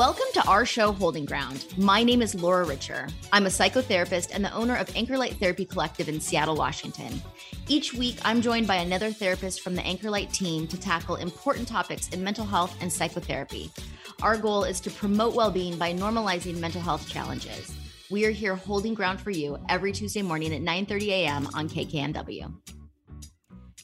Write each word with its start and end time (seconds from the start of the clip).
Welcome 0.00 0.28
to 0.32 0.48
our 0.48 0.64
show, 0.64 0.92
Holding 0.92 1.26
Ground. 1.26 1.66
My 1.76 2.02
name 2.02 2.22
is 2.22 2.34
Laura 2.34 2.64
Richer. 2.64 3.06
I'm 3.34 3.44
a 3.44 3.50
psychotherapist 3.50 4.30
and 4.32 4.42
the 4.42 4.54
owner 4.54 4.74
of 4.74 4.88
Anchor 4.96 5.18
Light 5.18 5.34
Therapy 5.34 5.66
Collective 5.66 6.08
in 6.08 6.22
Seattle, 6.22 6.56
Washington. 6.56 7.20
Each 7.68 7.92
week, 7.92 8.16
I'm 8.24 8.40
joined 8.40 8.66
by 8.66 8.76
another 8.76 9.12
therapist 9.12 9.60
from 9.60 9.74
the 9.74 9.82
Anchor 9.82 10.08
Light 10.08 10.32
team 10.32 10.66
to 10.68 10.80
tackle 10.80 11.16
important 11.16 11.68
topics 11.68 12.08
in 12.08 12.24
mental 12.24 12.46
health 12.46 12.74
and 12.80 12.90
psychotherapy. 12.90 13.70
Our 14.22 14.38
goal 14.38 14.64
is 14.64 14.80
to 14.80 14.90
promote 14.90 15.34
well 15.34 15.50
being 15.50 15.76
by 15.76 15.92
normalizing 15.92 16.58
mental 16.58 16.80
health 16.80 17.06
challenges. 17.06 17.70
We 18.10 18.24
are 18.24 18.30
here 18.30 18.56
holding 18.56 18.94
ground 18.94 19.20
for 19.20 19.32
you 19.32 19.58
every 19.68 19.92
Tuesday 19.92 20.22
morning 20.22 20.54
at 20.54 20.62
9 20.62 20.86
30 20.86 21.12
a.m. 21.12 21.46
on 21.52 21.68
KKNW. 21.68 22.50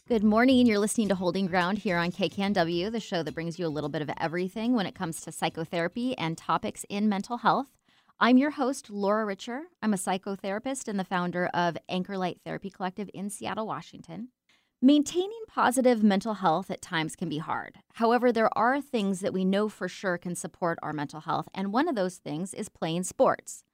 Good 0.08 0.22
morning. 0.22 0.68
You're 0.68 0.78
listening 0.78 1.08
to 1.08 1.16
Holding 1.16 1.48
Ground 1.48 1.78
here 1.78 1.96
on 1.96 2.12
KKNW, 2.12 2.92
the 2.92 3.00
show 3.00 3.24
that 3.24 3.34
brings 3.34 3.58
you 3.58 3.66
a 3.66 3.68
little 3.68 3.90
bit 3.90 4.02
of 4.02 4.10
everything 4.20 4.72
when 4.72 4.86
it 4.86 4.94
comes 4.94 5.20
to 5.22 5.32
psychotherapy 5.32 6.16
and 6.16 6.38
topics 6.38 6.86
in 6.88 7.08
mental 7.08 7.38
health. 7.38 7.66
I'm 8.20 8.38
your 8.38 8.52
host, 8.52 8.88
Laura 8.88 9.24
Richer. 9.24 9.62
I'm 9.82 9.92
a 9.92 9.96
psychotherapist 9.96 10.86
and 10.86 10.96
the 10.96 11.02
founder 11.02 11.46
of 11.46 11.76
Anchor 11.88 12.16
Light 12.16 12.38
Therapy 12.44 12.70
Collective 12.70 13.10
in 13.12 13.30
Seattle, 13.30 13.66
Washington. 13.66 14.28
Maintaining 14.80 15.42
positive 15.48 16.04
mental 16.04 16.34
health 16.34 16.70
at 16.70 16.80
times 16.80 17.16
can 17.16 17.28
be 17.28 17.38
hard. 17.38 17.78
However, 17.94 18.30
there 18.30 18.56
are 18.56 18.80
things 18.80 19.18
that 19.22 19.32
we 19.32 19.44
know 19.44 19.68
for 19.68 19.88
sure 19.88 20.18
can 20.18 20.36
support 20.36 20.78
our 20.84 20.92
mental 20.92 21.22
health, 21.22 21.48
and 21.52 21.72
one 21.72 21.88
of 21.88 21.96
those 21.96 22.18
things 22.18 22.54
is 22.54 22.68
playing 22.68 23.02
sports. 23.02 23.64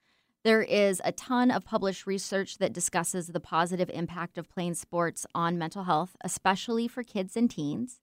There 0.45 0.63
is 0.63 1.01
a 1.05 1.13
ton 1.13 1.53
of 1.53 1.65
published 1.65 2.05
research 2.05 2.59
that 2.59 2.73
discusses 2.73 3.29
the 3.29 3.39
positive 3.39 3.89
impact 3.95 4.37
of 4.37 4.49
playing 4.49 4.75
sports 4.75 5.25
on 5.37 5.57
mental 5.57 5.85
health, 5.85 6.17
especially 6.23 6.89
for 6.89 7.05
kids 7.05 7.37
and 7.37 7.49
teens. 7.49 8.01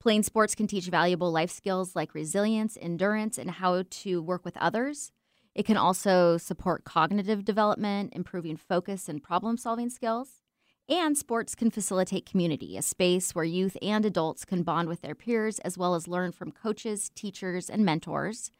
Playing 0.00 0.24
sports 0.24 0.56
can 0.56 0.66
teach 0.66 0.86
valuable 0.86 1.30
life 1.30 1.50
skills 1.50 1.94
like 1.94 2.12
resilience, 2.12 2.76
endurance, 2.80 3.38
and 3.38 3.52
how 3.52 3.84
to 3.88 4.20
work 4.20 4.44
with 4.44 4.56
others. 4.56 5.12
It 5.54 5.64
can 5.64 5.76
also 5.76 6.38
support 6.38 6.82
cognitive 6.82 7.44
development, 7.44 8.14
improving 8.14 8.56
focus 8.56 9.08
and 9.08 9.22
problem 9.22 9.56
solving 9.56 9.90
skills. 9.90 10.42
And 10.88 11.16
sports 11.16 11.54
can 11.54 11.70
facilitate 11.70 12.26
community, 12.26 12.76
a 12.76 12.82
space 12.82 13.32
where 13.32 13.44
youth 13.44 13.76
and 13.80 14.04
adults 14.04 14.44
can 14.44 14.64
bond 14.64 14.88
with 14.88 15.02
their 15.02 15.14
peers 15.14 15.60
as 15.60 15.78
well 15.78 15.94
as 15.94 16.08
learn 16.08 16.32
from 16.32 16.50
coaches, 16.50 17.12
teachers, 17.14 17.70
and 17.70 17.84
mentors. 17.84 18.50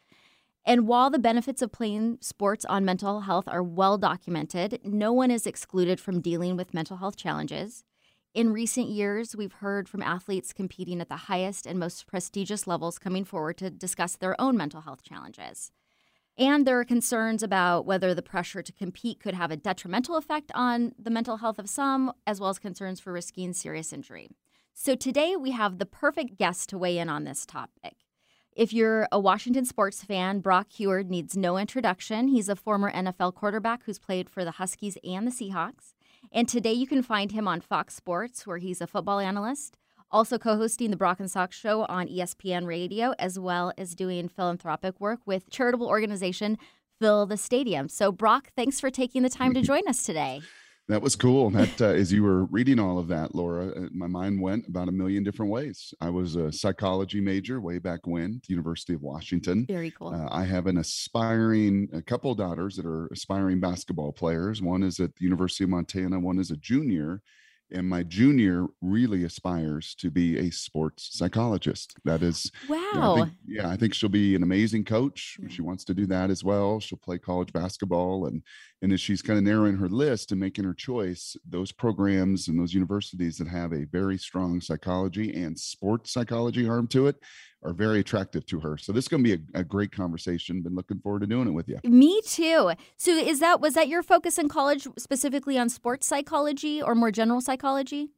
And 0.64 0.86
while 0.86 1.10
the 1.10 1.18
benefits 1.18 1.62
of 1.62 1.72
playing 1.72 2.18
sports 2.20 2.64
on 2.66 2.84
mental 2.84 3.22
health 3.22 3.48
are 3.48 3.62
well 3.62 3.96
documented, 3.96 4.80
no 4.84 5.12
one 5.12 5.30
is 5.30 5.46
excluded 5.46 5.98
from 5.98 6.20
dealing 6.20 6.56
with 6.56 6.74
mental 6.74 6.98
health 6.98 7.16
challenges. 7.16 7.84
In 8.34 8.52
recent 8.52 8.88
years, 8.88 9.34
we've 9.34 9.54
heard 9.54 9.88
from 9.88 10.02
athletes 10.02 10.52
competing 10.52 11.00
at 11.00 11.08
the 11.08 11.16
highest 11.16 11.66
and 11.66 11.78
most 11.78 12.06
prestigious 12.06 12.66
levels 12.66 12.98
coming 12.98 13.24
forward 13.24 13.58
to 13.58 13.70
discuss 13.70 14.16
their 14.16 14.40
own 14.40 14.56
mental 14.56 14.82
health 14.82 15.02
challenges. 15.02 15.72
And 16.38 16.66
there 16.66 16.78
are 16.78 16.84
concerns 16.84 17.42
about 17.42 17.86
whether 17.86 18.14
the 18.14 18.22
pressure 18.22 18.62
to 18.62 18.72
compete 18.72 19.18
could 19.20 19.34
have 19.34 19.50
a 19.50 19.56
detrimental 19.56 20.16
effect 20.16 20.52
on 20.54 20.94
the 20.98 21.10
mental 21.10 21.38
health 21.38 21.58
of 21.58 21.68
some, 21.68 22.12
as 22.26 22.38
well 22.38 22.50
as 22.50 22.58
concerns 22.58 23.00
for 23.00 23.12
risking 23.12 23.52
serious 23.52 23.92
injury. 23.92 24.28
So 24.72 24.94
today 24.94 25.36
we 25.36 25.50
have 25.50 25.78
the 25.78 25.86
perfect 25.86 26.38
guest 26.38 26.68
to 26.68 26.78
weigh 26.78 26.98
in 26.98 27.08
on 27.08 27.24
this 27.24 27.44
topic. 27.44 27.96
If 28.60 28.74
you're 28.74 29.08
a 29.10 29.18
Washington 29.18 29.64
sports 29.64 30.04
fan, 30.04 30.40
Brock 30.40 30.68
Huard 30.78 31.08
needs 31.08 31.34
no 31.34 31.56
introduction. 31.56 32.28
He's 32.28 32.50
a 32.50 32.54
former 32.54 32.92
NFL 32.92 33.34
quarterback 33.34 33.84
who's 33.84 33.98
played 33.98 34.28
for 34.28 34.44
the 34.44 34.50
Huskies 34.50 34.98
and 35.02 35.26
the 35.26 35.30
Seahawks. 35.30 35.94
And 36.30 36.46
today 36.46 36.74
you 36.74 36.86
can 36.86 37.02
find 37.02 37.32
him 37.32 37.48
on 37.48 37.62
Fox 37.62 37.94
Sports, 37.94 38.46
where 38.46 38.58
he's 38.58 38.82
a 38.82 38.86
football 38.86 39.18
analyst, 39.18 39.78
also 40.10 40.36
co 40.36 40.58
hosting 40.58 40.90
the 40.90 40.98
Brock 40.98 41.20
and 41.20 41.30
Salk 41.30 41.52
show 41.52 41.86
on 41.86 42.06
ESPN 42.06 42.66
Radio, 42.66 43.14
as 43.18 43.38
well 43.38 43.72
as 43.78 43.94
doing 43.94 44.28
philanthropic 44.28 45.00
work 45.00 45.20
with 45.24 45.48
charitable 45.48 45.86
organization 45.86 46.58
Fill 46.98 47.24
the 47.24 47.38
Stadium. 47.38 47.88
So, 47.88 48.12
Brock, 48.12 48.50
thanks 48.54 48.78
for 48.78 48.90
taking 48.90 49.22
the 49.22 49.30
time 49.30 49.54
to 49.54 49.62
join 49.62 49.88
us 49.88 50.02
today. 50.02 50.42
That 50.90 51.02
was 51.02 51.14
cool. 51.14 51.50
That 51.50 51.80
uh, 51.80 51.84
as 51.84 52.12
you 52.12 52.24
were 52.24 52.46
reading 52.46 52.80
all 52.80 52.98
of 52.98 53.06
that, 53.08 53.32
Laura, 53.32 53.68
uh, 53.68 53.88
my 53.92 54.08
mind 54.08 54.42
went 54.42 54.66
about 54.66 54.88
a 54.88 54.92
million 54.92 55.22
different 55.22 55.52
ways. 55.52 55.94
I 56.00 56.10
was 56.10 56.34
a 56.34 56.50
psychology 56.50 57.20
major 57.20 57.60
way 57.60 57.78
back 57.78 58.08
when, 58.08 58.34
at 58.34 58.42
the 58.42 58.50
University 58.54 58.94
of 58.94 59.00
Washington. 59.00 59.66
Very 59.66 59.92
cool. 59.92 60.08
Uh, 60.08 60.28
I 60.32 60.42
have 60.42 60.66
an 60.66 60.78
aspiring, 60.78 61.88
a 61.92 62.02
couple 62.02 62.34
daughters 62.34 62.74
that 62.74 62.86
are 62.86 63.06
aspiring 63.12 63.60
basketball 63.60 64.10
players. 64.10 64.60
One 64.60 64.82
is 64.82 64.98
at 64.98 65.14
the 65.14 65.22
University 65.22 65.62
of 65.62 65.70
Montana. 65.70 66.18
One 66.18 66.40
is 66.40 66.50
a 66.50 66.56
junior 66.56 67.22
and 67.72 67.88
my 67.88 68.02
junior 68.02 68.66
really 68.80 69.24
aspires 69.24 69.94
to 69.96 70.10
be 70.10 70.38
a 70.38 70.50
sports 70.50 71.10
psychologist. 71.12 71.94
That 72.04 72.22
is 72.22 72.50
wow 72.68 72.78
yeah 72.94 73.10
I 73.10 73.14
think, 73.16 73.32
yeah, 73.46 73.68
I 73.68 73.76
think 73.76 73.94
she'll 73.94 74.08
be 74.08 74.34
an 74.34 74.42
amazing 74.42 74.84
coach. 74.84 75.38
Yeah. 75.40 75.48
she 75.48 75.62
wants 75.62 75.84
to 75.84 75.94
do 75.94 76.06
that 76.06 76.30
as 76.30 76.44
well. 76.44 76.80
She'll 76.80 76.98
play 76.98 77.18
college 77.18 77.52
basketball 77.52 78.26
and 78.26 78.42
and 78.82 78.92
as 78.92 79.00
she's 79.00 79.22
kind 79.22 79.38
of 79.38 79.44
narrowing 79.44 79.76
her 79.76 79.88
list 79.88 80.32
and 80.32 80.40
making 80.40 80.64
her 80.64 80.74
choice. 80.74 81.36
Those 81.48 81.72
programs 81.72 82.48
and 82.48 82.58
those 82.58 82.74
universities 82.74 83.36
that 83.38 83.48
have 83.48 83.72
a 83.72 83.84
very 83.84 84.18
strong 84.18 84.60
psychology 84.60 85.34
and 85.34 85.58
sports 85.58 86.12
psychology 86.12 86.68
arm 86.68 86.86
to 86.88 87.06
it 87.06 87.16
are 87.62 87.72
very 87.72 88.00
attractive 88.00 88.46
to 88.46 88.60
her. 88.60 88.78
So 88.78 88.92
this 88.92 89.04
is 89.04 89.08
going 89.08 89.22
to 89.24 89.36
be 89.36 89.42
a, 89.54 89.60
a, 89.60 89.64
great 89.64 89.92
conversation. 89.92 90.62
Been 90.62 90.74
looking 90.74 90.98
forward 90.98 91.20
to 91.20 91.26
doing 91.26 91.46
it 91.46 91.50
with 91.50 91.68
you. 91.68 91.78
Me 91.84 92.20
too. 92.22 92.72
So 92.96 93.10
is 93.12 93.40
that 93.40 93.60
was 93.60 93.74
that 93.74 93.88
your 93.88 94.02
focus 94.02 94.38
in 94.38 94.48
college 94.48 94.86
specifically 94.98 95.58
on 95.58 95.68
sports 95.68 96.06
psychology 96.06 96.80
or 96.80 96.94
more 96.94 97.10
general 97.10 97.40
psychology? 97.40 98.10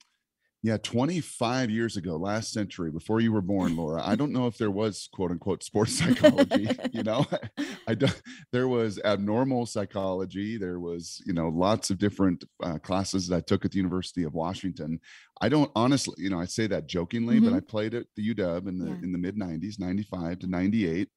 Yeah, 0.65 0.77
25 0.77 1.71
years 1.71 1.97
ago, 1.97 2.17
last 2.17 2.53
century, 2.53 2.93
before 2.93 3.21
you 3.21 3.33
were 3.33 3.41
born, 3.41 3.77
Laura. 3.77 4.00
I 4.05 4.15
don't 4.15 4.33
know 4.33 4.47
if 4.47 4.56
there 4.59 4.71
was 4.71 5.09
quote 5.12 5.33
unquote 5.33 5.65
sports 5.65 5.99
psychology. 5.99 6.69
you 6.93 7.03
know, 7.05 7.27
I 7.89 7.95
don't. 7.95 8.23
There 8.53 8.69
was 8.69 9.01
abnormal 9.05 9.67
psychology. 9.67 10.56
There 10.59 10.78
was, 10.78 11.21
you 11.27 11.33
know, 11.33 11.49
lots 11.49 11.91
of 11.91 11.99
different 11.99 12.45
uh, 12.62 12.78
classes 12.78 13.27
that 13.28 13.37
I 13.37 13.41
took 13.41 13.65
at 13.65 13.72
the 13.72 13.78
University 13.78 14.22
of 14.22 14.34
Washington. 14.34 15.01
I 15.41 15.49
don't 15.49 15.71
honestly, 15.75 16.15
you 16.19 16.31
know, 16.31 16.41
I 16.41 16.45
say 16.45 16.69
that 16.69 16.87
jokingly, 16.87 17.37
mm-hmm. 17.37 17.51
but 17.51 17.56
I 17.56 17.61
played 17.61 17.95
at 17.95 18.06
the 18.15 18.34
UW 18.34 18.69
in 18.69 18.78
the 18.78 18.91
yeah. 18.91 18.99
in 19.03 19.11
the 19.11 19.19
mid 19.19 19.37
90s, 19.37 19.81
95 19.81 20.41
to 20.41 20.47
98. 20.47 21.09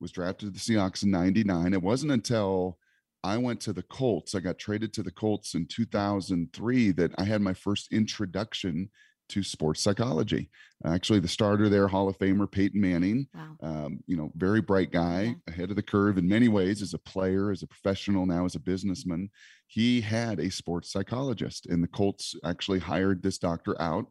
Was 0.00 0.12
drafted 0.12 0.48
to 0.48 0.52
the 0.52 0.58
Seahawks 0.58 1.02
in 1.02 1.10
99. 1.10 1.72
It 1.72 1.80
wasn't 1.80 2.12
until 2.12 2.78
I 3.24 3.38
went 3.38 3.60
to 3.62 3.72
the 3.72 3.82
Colts. 3.82 4.34
I 4.34 4.40
got 4.40 4.58
traded 4.58 4.92
to 4.92 5.02
the 5.02 5.10
Colts 5.10 5.54
in 5.54 5.66
2003 5.66 6.92
that 6.92 7.10
I 7.16 7.24
had 7.24 7.40
my 7.40 7.54
first 7.54 7.90
introduction 7.90 8.90
to 9.30 9.42
sports 9.42 9.80
psychology. 9.80 10.50
Actually, 10.84 11.20
the 11.20 11.28
starter 11.28 11.70
there, 11.70 11.88
Hall 11.88 12.06
of 12.06 12.18
Famer 12.18 12.50
Peyton 12.50 12.78
Manning, 12.78 13.26
wow. 13.34 13.56
um, 13.62 14.00
you 14.06 14.18
know, 14.18 14.30
very 14.36 14.60
bright 14.60 14.92
guy, 14.92 15.22
yeah. 15.22 15.34
ahead 15.48 15.70
of 15.70 15.76
the 15.76 15.82
curve 15.82 16.18
in 16.18 16.28
many 16.28 16.48
ways 16.48 16.82
as 16.82 16.92
a 16.92 16.98
player, 16.98 17.50
as 17.50 17.62
a 17.62 17.66
professional, 17.66 18.26
now 18.26 18.44
as 18.44 18.54
a 18.56 18.60
businessman. 18.60 19.30
He 19.68 20.02
had 20.02 20.38
a 20.38 20.50
sports 20.50 20.92
psychologist, 20.92 21.64
and 21.64 21.82
the 21.82 21.88
Colts 21.88 22.36
actually 22.44 22.80
hired 22.80 23.22
this 23.22 23.38
doctor 23.38 23.80
out. 23.80 24.06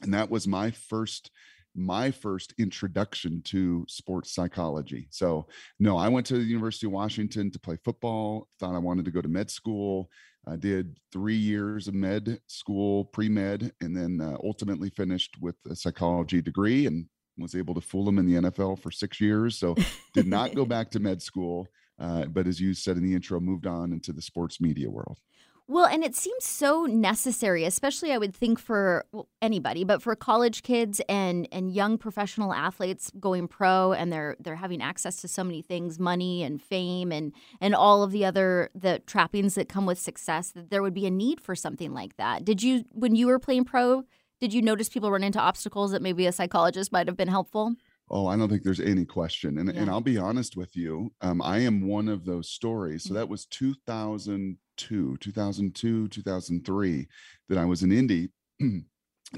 And 0.00 0.14
that 0.14 0.30
was 0.30 0.46
my 0.46 0.70
first 0.70 1.32
my 1.74 2.10
first 2.10 2.54
introduction 2.58 3.42
to 3.42 3.84
sports 3.88 4.34
psychology. 4.34 5.08
So, 5.10 5.46
no, 5.78 5.96
I 5.96 6.08
went 6.08 6.26
to 6.26 6.38
the 6.38 6.44
University 6.44 6.86
of 6.86 6.92
Washington 6.92 7.50
to 7.50 7.58
play 7.58 7.76
football, 7.84 8.48
thought 8.60 8.74
I 8.74 8.78
wanted 8.78 9.04
to 9.06 9.10
go 9.10 9.20
to 9.20 9.28
med 9.28 9.50
school. 9.50 10.08
I 10.46 10.56
did 10.56 10.98
three 11.12 11.36
years 11.36 11.88
of 11.88 11.94
med 11.94 12.38
school, 12.46 13.06
pre 13.06 13.28
med, 13.28 13.72
and 13.80 13.96
then 13.96 14.20
uh, 14.20 14.36
ultimately 14.44 14.90
finished 14.90 15.36
with 15.40 15.56
a 15.70 15.74
psychology 15.74 16.42
degree 16.42 16.86
and 16.86 17.06
was 17.38 17.54
able 17.54 17.74
to 17.74 17.80
fool 17.80 18.04
them 18.04 18.18
in 18.18 18.26
the 18.26 18.48
NFL 18.48 18.80
for 18.80 18.90
six 18.90 19.20
years. 19.20 19.58
So, 19.58 19.74
did 20.12 20.26
not 20.26 20.54
go 20.54 20.64
back 20.74 20.90
to 20.92 21.00
med 21.00 21.22
school. 21.22 21.66
Uh, 21.98 22.26
but 22.26 22.46
as 22.46 22.60
you 22.60 22.74
said 22.74 22.96
in 22.96 23.04
the 23.04 23.14
intro, 23.14 23.38
moved 23.40 23.66
on 23.66 23.92
into 23.92 24.12
the 24.12 24.22
sports 24.22 24.60
media 24.60 24.90
world. 24.90 25.18
Well, 25.66 25.86
and 25.86 26.04
it 26.04 26.14
seems 26.14 26.44
so 26.44 26.84
necessary, 26.84 27.64
especially 27.64 28.12
I 28.12 28.18
would 28.18 28.34
think 28.34 28.58
for 28.58 29.06
well, 29.12 29.28
anybody, 29.40 29.82
but 29.82 30.02
for 30.02 30.14
college 30.14 30.62
kids 30.62 31.00
and 31.08 31.48
and 31.52 31.72
young 31.72 31.96
professional 31.96 32.52
athletes 32.52 33.10
going 33.18 33.48
pro 33.48 33.92
and 33.92 34.12
they're 34.12 34.36
they're 34.38 34.56
having 34.56 34.82
access 34.82 35.22
to 35.22 35.28
so 35.28 35.42
many 35.42 35.62
things, 35.62 35.98
money 35.98 36.42
and 36.42 36.60
fame 36.60 37.10
and 37.10 37.32
and 37.62 37.74
all 37.74 38.02
of 38.02 38.12
the 38.12 38.26
other 38.26 38.68
the 38.74 38.98
trappings 39.06 39.54
that 39.54 39.70
come 39.70 39.86
with 39.86 39.98
success, 39.98 40.50
that 40.50 40.68
there 40.68 40.82
would 40.82 40.92
be 40.94 41.06
a 41.06 41.10
need 41.10 41.40
for 41.40 41.54
something 41.54 41.94
like 41.94 42.16
that. 42.18 42.44
Did 42.44 42.62
you 42.62 42.84
when 42.90 43.16
you 43.16 43.26
were 43.26 43.38
playing 43.38 43.64
pro, 43.64 44.04
did 44.40 44.52
you 44.52 44.60
notice 44.60 44.90
people 44.90 45.10
run 45.10 45.24
into 45.24 45.40
obstacles 45.40 45.92
that 45.92 46.02
maybe 46.02 46.26
a 46.26 46.32
psychologist 46.32 46.92
might 46.92 47.06
have 47.08 47.16
been 47.16 47.28
helpful? 47.28 47.74
Oh, 48.10 48.26
I 48.26 48.36
don't 48.36 48.48
think 48.48 48.62
there's 48.62 48.80
any 48.80 49.04
question. 49.04 49.58
And, 49.58 49.72
yeah. 49.72 49.80
and 49.80 49.90
I'll 49.90 50.00
be 50.00 50.18
honest 50.18 50.56
with 50.56 50.76
you. 50.76 51.12
Um, 51.20 51.40
I 51.40 51.58
am 51.60 51.88
one 51.88 52.08
of 52.08 52.24
those 52.24 52.50
stories. 52.50 53.04
So 53.04 53.10
mm. 53.10 53.14
that 53.14 53.28
was 53.28 53.46
2002, 53.46 55.16
2002, 55.16 56.08
2003 56.08 57.08
that 57.48 57.58
I 57.58 57.64
was 57.64 57.82
in 57.82 57.92
Indy. 57.92 58.28
and 58.60 58.84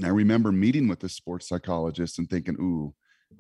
I 0.03 0.09
remember 0.09 0.51
meeting 0.51 0.89
with 0.89 1.01
the 1.01 1.09
sports 1.09 1.49
psychologist 1.49 2.19
and 2.19 2.29
thinking, 2.29 2.57
ooh, 2.61 2.93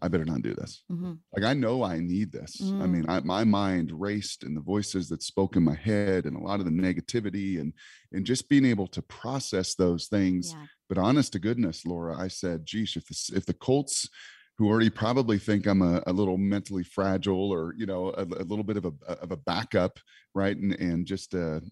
I 0.03 0.09
better 0.09 0.25
not 0.25 0.43
do 0.43 0.55
this. 0.55 0.83
Mm-hmm. 0.91 1.15
Like 1.35 1.45
I 1.45 1.55
know 1.55 1.83
I 1.83 1.99
need 1.99 2.31
this. 2.31 2.61
Mm. 2.61 2.83
I 2.83 2.87
mean, 2.87 3.05
I, 3.09 3.21
my 3.21 3.45
mind 3.45 3.93
raced 3.93 4.43
and 4.43 4.57
the 4.57 4.61
voices 4.61 5.09
that 5.09 5.23
spoke 5.23 5.57
in 5.57 5.63
my 5.63 5.75
head 5.75 6.27
and 6.27 6.37
a 6.37 6.41
lot 6.41 6.61
of 6.61 6.67
the 6.67 6.73
negativity 6.73 7.61
and 7.61 7.73
and 8.13 8.27
just 8.27 8.49
being 8.49 8.65
able 8.65 8.89
to 8.89 9.03
process 9.03 9.75
those 9.75 10.07
things. 10.07 10.53
Yeah. 10.53 10.67
But 10.89 10.99
honest 10.99 11.33
to 11.33 11.39
goodness, 11.39 11.87
Laura, 11.87 12.17
I 12.19 12.29
said, 12.29 12.67
geez, 12.67 12.97
if 12.97 13.07
the 13.07 13.37
if 13.37 13.47
the 13.47 13.55
Colts 13.55 14.09
who 14.59 14.69
already 14.69 14.91
probably 14.91 15.39
think 15.39 15.67
I'm 15.67 15.83
a, 15.83 16.03
a 16.07 16.13
little 16.13 16.39
mentally 16.39 16.85
fragile 16.85 17.53
or 17.53 17.75
you 17.77 17.87
know 17.87 18.09
a, 18.17 18.23
a, 18.23 18.45
little 18.45 18.65
bit 18.65 18.77
of 18.77 18.87
a 18.87 19.13
of 19.13 19.31
a 19.31 19.37
backup, 19.37 19.99
right? 20.35 20.57
And 20.57 20.73
and 20.75 21.07
just 21.07 21.35
a, 21.35 21.63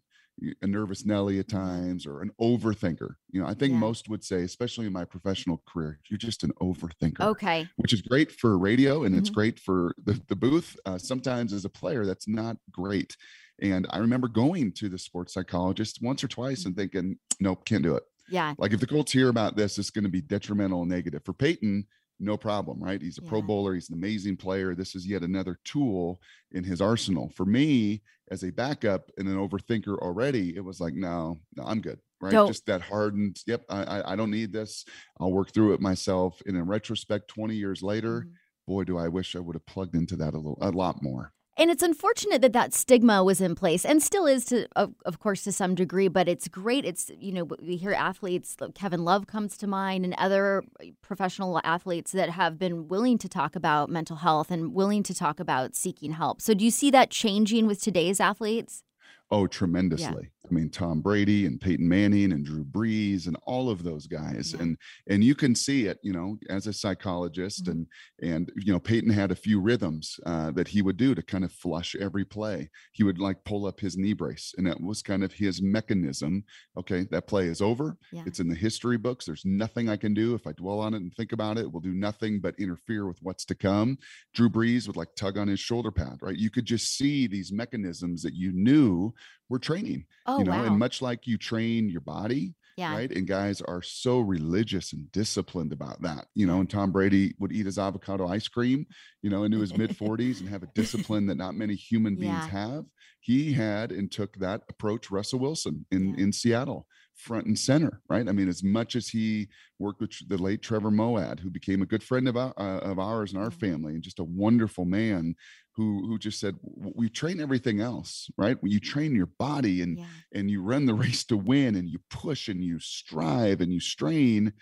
a 0.62 0.66
nervous 0.66 1.04
Nelly 1.04 1.38
at 1.38 1.48
times 1.48 2.06
or 2.06 2.20
an 2.20 2.30
overthinker. 2.40 3.14
You 3.30 3.40
know, 3.40 3.46
I 3.46 3.54
think 3.54 3.72
yeah. 3.72 3.78
most 3.78 4.08
would 4.08 4.22
say, 4.22 4.42
especially 4.42 4.86
in 4.86 4.92
my 4.92 5.04
professional 5.04 5.62
career, 5.66 5.98
you're 6.10 6.18
just 6.18 6.42
an 6.42 6.52
overthinker. 6.60 7.20
Okay, 7.20 7.66
which 7.76 7.92
is 7.92 8.02
great 8.02 8.30
for 8.30 8.58
radio 8.58 9.04
and 9.04 9.14
mm-hmm. 9.14 9.20
it's 9.20 9.30
great 9.30 9.58
for 9.58 9.94
the 10.04 10.20
the 10.28 10.36
booth. 10.36 10.76
Uh, 10.84 10.98
sometimes 10.98 11.52
as 11.52 11.64
a 11.64 11.70
player, 11.70 12.04
that's 12.04 12.28
not 12.28 12.56
great. 12.70 13.16
And 13.62 13.86
I 13.90 13.98
remember 13.98 14.28
going 14.28 14.72
to 14.72 14.88
the 14.88 14.98
sports 14.98 15.32
psychologist 15.32 16.00
once 16.02 16.24
or 16.24 16.28
twice 16.28 16.60
mm-hmm. 16.60 16.68
and 16.68 16.76
thinking, 16.76 17.18
nope, 17.40 17.64
can't 17.64 17.82
do 17.82 17.96
it. 17.96 18.02
Yeah. 18.28 18.54
Like 18.58 18.72
if 18.72 18.80
the 18.80 18.86
Colts 18.86 19.12
hear 19.12 19.28
about 19.28 19.56
this, 19.56 19.78
it's 19.78 19.90
going 19.90 20.04
to 20.04 20.10
be 20.10 20.22
detrimental 20.22 20.82
and 20.82 20.90
negative. 20.90 21.22
For 21.24 21.34
Peyton, 21.34 21.86
no 22.20 22.36
problem, 22.36 22.82
right? 22.82 23.00
He's 23.00 23.18
a 23.18 23.22
yeah. 23.22 23.28
pro 23.28 23.42
bowler, 23.42 23.74
he's 23.74 23.90
an 23.90 23.96
amazing 23.96 24.36
player. 24.36 24.74
This 24.74 24.94
is 24.94 25.06
yet 25.06 25.22
another 25.22 25.58
tool 25.64 26.20
in 26.52 26.64
his 26.64 26.80
arsenal. 26.80 27.30
For 27.34 27.44
me, 27.44 28.02
as 28.30 28.42
a 28.42 28.50
backup 28.50 29.10
and 29.18 29.28
an 29.28 29.36
overthinker 29.36 29.98
already, 29.98 30.56
it 30.56 30.64
was 30.64 30.80
like, 30.80 30.94
no, 30.94 31.40
no 31.56 31.64
I'm 31.64 31.80
good. 31.80 31.98
Right. 32.20 32.32
Just 32.46 32.64
that 32.66 32.80
hardened, 32.80 33.38
yep, 33.46 33.64
I, 33.68 33.82
I, 33.82 34.12
I 34.12 34.16
don't 34.16 34.30
need 34.30 34.52
this. 34.52 34.86
I'll 35.20 35.32
work 35.32 35.52
through 35.52 35.74
it 35.74 35.80
myself. 35.80 36.40
And 36.46 36.56
in 36.56 36.64
retrospect, 36.64 37.28
20 37.28 37.54
years 37.54 37.82
later, 37.82 38.20
mm-hmm. 38.20 38.30
boy, 38.66 38.84
do 38.84 38.96
I 38.96 39.08
wish 39.08 39.36
I 39.36 39.40
would 39.40 39.56
have 39.56 39.66
plugged 39.66 39.94
into 39.94 40.16
that 40.16 40.32
a 40.32 40.38
little 40.38 40.58
a 40.62 40.70
lot 40.70 41.02
more. 41.02 41.33
And 41.56 41.70
it's 41.70 41.82
unfortunate 41.82 42.42
that 42.42 42.52
that 42.52 42.74
stigma 42.74 43.22
was 43.22 43.40
in 43.40 43.54
place 43.54 43.84
and 43.84 44.02
still 44.02 44.26
is 44.26 44.44
to 44.46 44.66
of, 44.74 44.94
of 45.04 45.20
course 45.20 45.44
to 45.44 45.52
some 45.52 45.74
degree, 45.74 46.08
but 46.08 46.28
it's 46.28 46.48
great. 46.48 46.84
It's 46.84 47.10
you 47.18 47.32
know 47.32 47.44
we 47.44 47.76
hear 47.76 47.92
athletes 47.92 48.56
Kevin 48.74 49.04
Love 49.04 49.26
comes 49.26 49.56
to 49.58 49.66
mind 49.66 50.04
and 50.04 50.14
other 50.14 50.64
eh, 50.80 50.90
professional 51.00 51.60
athletes 51.62 52.12
that 52.12 52.30
have 52.30 52.58
been 52.58 52.88
willing 52.88 53.18
to 53.18 53.28
talk 53.28 53.54
about 53.54 53.88
mental 53.88 54.16
health 54.16 54.50
and 54.50 54.74
willing 54.74 55.02
to 55.04 55.14
talk 55.14 55.38
about 55.38 55.76
seeking 55.76 56.12
help. 56.12 56.40
So 56.40 56.54
do 56.54 56.64
you 56.64 56.70
see 56.70 56.90
that 56.90 57.10
changing 57.10 57.66
with 57.66 57.80
today's 57.80 58.18
athletes? 58.18 58.82
Oh, 59.30 59.46
tremendously. 59.46 60.30
I 60.48 60.52
mean, 60.52 60.70
Tom 60.70 61.00
Brady 61.00 61.46
and 61.46 61.60
Peyton 61.60 61.88
Manning 61.88 62.32
and 62.32 62.44
Drew 62.44 62.64
Brees 62.64 63.26
and 63.26 63.36
all 63.44 63.70
of 63.70 63.82
those 63.82 64.06
guys. 64.06 64.52
Yeah. 64.54 64.62
And 64.62 64.78
and 65.08 65.24
you 65.24 65.34
can 65.34 65.54
see 65.54 65.86
it, 65.86 65.98
you 66.02 66.12
know, 66.12 66.38
as 66.50 66.66
a 66.66 66.72
psychologist. 66.72 67.64
Mm-hmm. 67.64 67.70
And 67.70 67.86
and 68.22 68.52
you 68.56 68.72
know, 68.72 68.80
Peyton 68.80 69.10
had 69.10 69.30
a 69.30 69.36
few 69.36 69.60
rhythms 69.60 70.18
uh, 70.26 70.50
that 70.52 70.68
he 70.68 70.82
would 70.82 70.96
do 70.96 71.14
to 71.14 71.22
kind 71.22 71.44
of 71.44 71.52
flush 71.52 71.94
every 71.98 72.24
play. 72.24 72.70
He 72.92 73.04
would 73.04 73.18
like 73.18 73.44
pull 73.44 73.66
up 73.66 73.80
his 73.80 73.96
knee 73.96 74.12
brace, 74.12 74.54
and 74.56 74.66
that 74.66 74.80
was 74.80 75.02
kind 75.02 75.24
of 75.24 75.32
his 75.32 75.62
mechanism. 75.62 76.44
Okay, 76.76 77.06
that 77.10 77.26
play 77.26 77.46
is 77.46 77.60
over. 77.60 77.96
Yeah. 78.12 78.24
It's 78.26 78.40
in 78.40 78.48
the 78.48 78.54
history 78.54 78.98
books. 78.98 79.24
There's 79.26 79.44
nothing 79.44 79.88
I 79.88 79.96
can 79.96 80.14
do 80.14 80.34
if 80.34 80.46
I 80.46 80.52
dwell 80.52 80.80
on 80.80 80.94
it 80.94 81.02
and 81.02 81.14
think 81.14 81.32
about 81.32 81.58
it. 81.58 81.70
Will 81.70 81.80
do 81.80 81.94
nothing 81.94 82.40
but 82.40 82.58
interfere 82.58 83.06
with 83.06 83.18
what's 83.22 83.44
to 83.46 83.54
come. 83.54 83.98
Drew 84.34 84.50
Brees 84.50 84.86
would 84.86 84.96
like 84.96 85.14
tug 85.16 85.38
on 85.38 85.48
his 85.48 85.60
shoulder 85.60 85.90
pad, 85.90 86.18
right? 86.20 86.36
You 86.36 86.50
could 86.50 86.66
just 86.66 86.96
see 86.96 87.26
these 87.26 87.52
mechanisms 87.52 88.22
that 88.22 88.34
you 88.34 88.52
knew 88.52 89.12
were 89.48 89.58
training. 89.58 90.06
Oh, 90.26 90.38
you 90.38 90.44
know, 90.44 90.52
wow. 90.52 90.64
and 90.64 90.78
much 90.78 91.02
like 91.02 91.26
you 91.26 91.38
train 91.38 91.88
your 91.88 92.00
body, 92.00 92.54
yeah. 92.76 92.94
right? 92.94 93.10
And 93.10 93.26
guys 93.26 93.60
are 93.60 93.82
so 93.82 94.20
religious 94.20 94.92
and 94.92 95.10
disciplined 95.12 95.72
about 95.72 96.02
that, 96.02 96.26
you 96.34 96.46
know. 96.46 96.60
And 96.60 96.70
Tom 96.70 96.92
Brady 96.92 97.34
would 97.38 97.52
eat 97.52 97.66
his 97.66 97.78
avocado 97.78 98.26
ice 98.26 98.48
cream, 98.48 98.86
you 99.22 99.30
know, 99.30 99.44
into 99.44 99.60
his 99.60 99.76
mid 99.76 99.90
40s 99.98 100.40
and 100.40 100.48
have 100.48 100.62
a 100.62 100.70
discipline 100.74 101.26
that 101.26 101.36
not 101.36 101.54
many 101.54 101.74
human 101.74 102.16
beings 102.16 102.46
yeah. 102.52 102.68
have. 102.68 102.84
He 103.20 103.52
had 103.52 103.90
and 103.90 104.10
took 104.10 104.36
that 104.36 104.62
approach, 104.68 105.10
Russell 105.10 105.38
Wilson 105.38 105.86
in, 105.90 106.14
yeah. 106.14 106.24
in 106.24 106.32
Seattle, 106.32 106.86
front 107.16 107.46
and 107.46 107.58
center, 107.58 108.02
right? 108.08 108.28
I 108.28 108.32
mean, 108.32 108.48
as 108.48 108.62
much 108.62 108.96
as 108.96 109.08
he 109.08 109.48
worked 109.78 110.00
with 110.00 110.12
the 110.28 110.36
late 110.36 110.62
Trevor 110.62 110.90
Moawad, 110.90 111.40
who 111.40 111.50
became 111.50 111.80
a 111.80 111.86
good 111.86 112.02
friend 112.02 112.28
of, 112.28 112.36
uh, 112.36 112.52
of 112.56 112.98
ours 112.98 113.32
and 113.32 113.42
our 113.42 113.50
family, 113.50 113.94
and 113.94 114.02
just 114.02 114.18
a 114.18 114.24
wonderful 114.24 114.84
man 114.84 115.34
who 115.76 116.06
who 116.06 116.18
just 116.18 116.40
said 116.40 116.56
we 116.62 117.08
train 117.08 117.40
everything 117.40 117.80
else 117.80 118.30
right 118.36 118.56
you 118.62 118.80
train 118.80 119.14
your 119.14 119.28
body 119.38 119.82
and 119.82 119.98
yeah. 119.98 120.04
and 120.32 120.50
you 120.50 120.62
run 120.62 120.86
the 120.86 120.94
race 120.94 121.24
to 121.24 121.36
win 121.36 121.74
and 121.76 121.88
you 121.88 121.98
push 122.10 122.48
and 122.48 122.64
you 122.64 122.78
strive 122.78 123.60
and 123.60 123.72
you 123.72 123.80
strain 123.80 124.52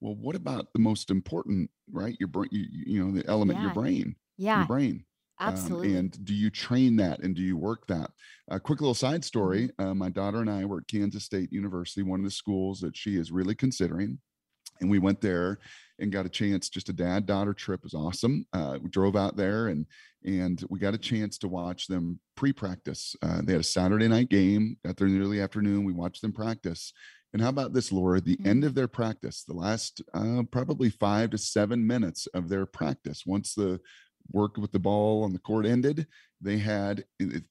well 0.00 0.14
what 0.14 0.36
about 0.36 0.66
the 0.72 0.80
most 0.80 1.10
important 1.10 1.70
right 1.90 2.16
your 2.18 2.28
brain 2.28 2.48
you, 2.50 2.66
you 2.70 3.04
know 3.04 3.12
the 3.12 3.26
element 3.28 3.58
yeah. 3.58 3.64
your 3.64 3.74
brain 3.74 4.14
yeah 4.36 4.58
your 4.58 4.66
brain 4.66 5.04
absolutely 5.40 5.92
um, 5.92 5.96
and 5.98 6.24
do 6.24 6.34
you 6.34 6.50
train 6.50 6.96
that 6.96 7.20
and 7.20 7.34
do 7.34 7.42
you 7.42 7.56
work 7.56 7.86
that 7.86 8.10
a 8.48 8.60
quick 8.60 8.80
little 8.80 8.94
side 8.94 9.24
story 9.24 9.68
mm-hmm. 9.68 9.90
uh, 9.90 9.94
my 9.94 10.08
daughter 10.08 10.40
and 10.40 10.50
i 10.50 10.64
were 10.64 10.78
at 10.78 10.88
kansas 10.88 11.24
state 11.24 11.52
university 11.52 12.02
one 12.02 12.20
of 12.20 12.24
the 12.24 12.30
schools 12.30 12.80
that 12.80 12.96
she 12.96 13.16
is 13.16 13.32
really 13.32 13.54
considering 13.54 14.18
and 14.80 14.90
we 14.90 14.98
went 14.98 15.20
there 15.20 15.58
and 16.02 16.12
got 16.12 16.26
a 16.26 16.28
chance 16.28 16.68
just 16.68 16.88
a 16.88 16.92
dad 16.92 17.24
daughter 17.26 17.54
trip 17.54 17.82
was 17.82 17.94
awesome. 17.94 18.44
Uh, 18.52 18.78
we 18.82 18.90
drove 18.90 19.16
out 19.16 19.36
there 19.36 19.68
and 19.68 19.86
and 20.24 20.64
we 20.68 20.78
got 20.78 20.94
a 20.94 20.98
chance 20.98 21.38
to 21.38 21.48
watch 21.48 21.86
them 21.88 22.20
pre-practice. 22.36 23.16
Uh, 23.22 23.40
they 23.42 23.52
had 23.52 23.60
a 23.60 23.64
saturday 23.64 24.08
night 24.08 24.28
game 24.28 24.76
got 24.84 24.96
there 24.96 25.06
in 25.06 25.18
the 25.18 25.24
early 25.24 25.40
afternoon 25.40 25.84
we 25.84 25.92
watched 25.92 26.22
them 26.22 26.32
practice. 26.32 26.92
And 27.32 27.40
how 27.40 27.48
about 27.48 27.72
this 27.72 27.92
laura? 27.92 28.20
The 28.20 28.36
mm-hmm. 28.36 28.48
end 28.48 28.64
of 28.64 28.74
their 28.74 28.88
practice 28.88 29.44
the 29.44 29.54
last 29.54 30.02
uh, 30.12 30.42
probably 30.50 30.90
five 30.90 31.30
to 31.30 31.38
seven 31.38 31.86
minutes 31.86 32.26
of 32.34 32.48
their 32.48 32.66
practice 32.66 33.22
once 33.24 33.54
the 33.54 33.80
work 34.32 34.56
with 34.56 34.72
the 34.72 34.78
ball 34.78 35.24
on 35.24 35.32
the 35.32 35.38
court 35.38 35.66
ended 35.66 36.06
they 36.42 36.58
had 36.58 37.04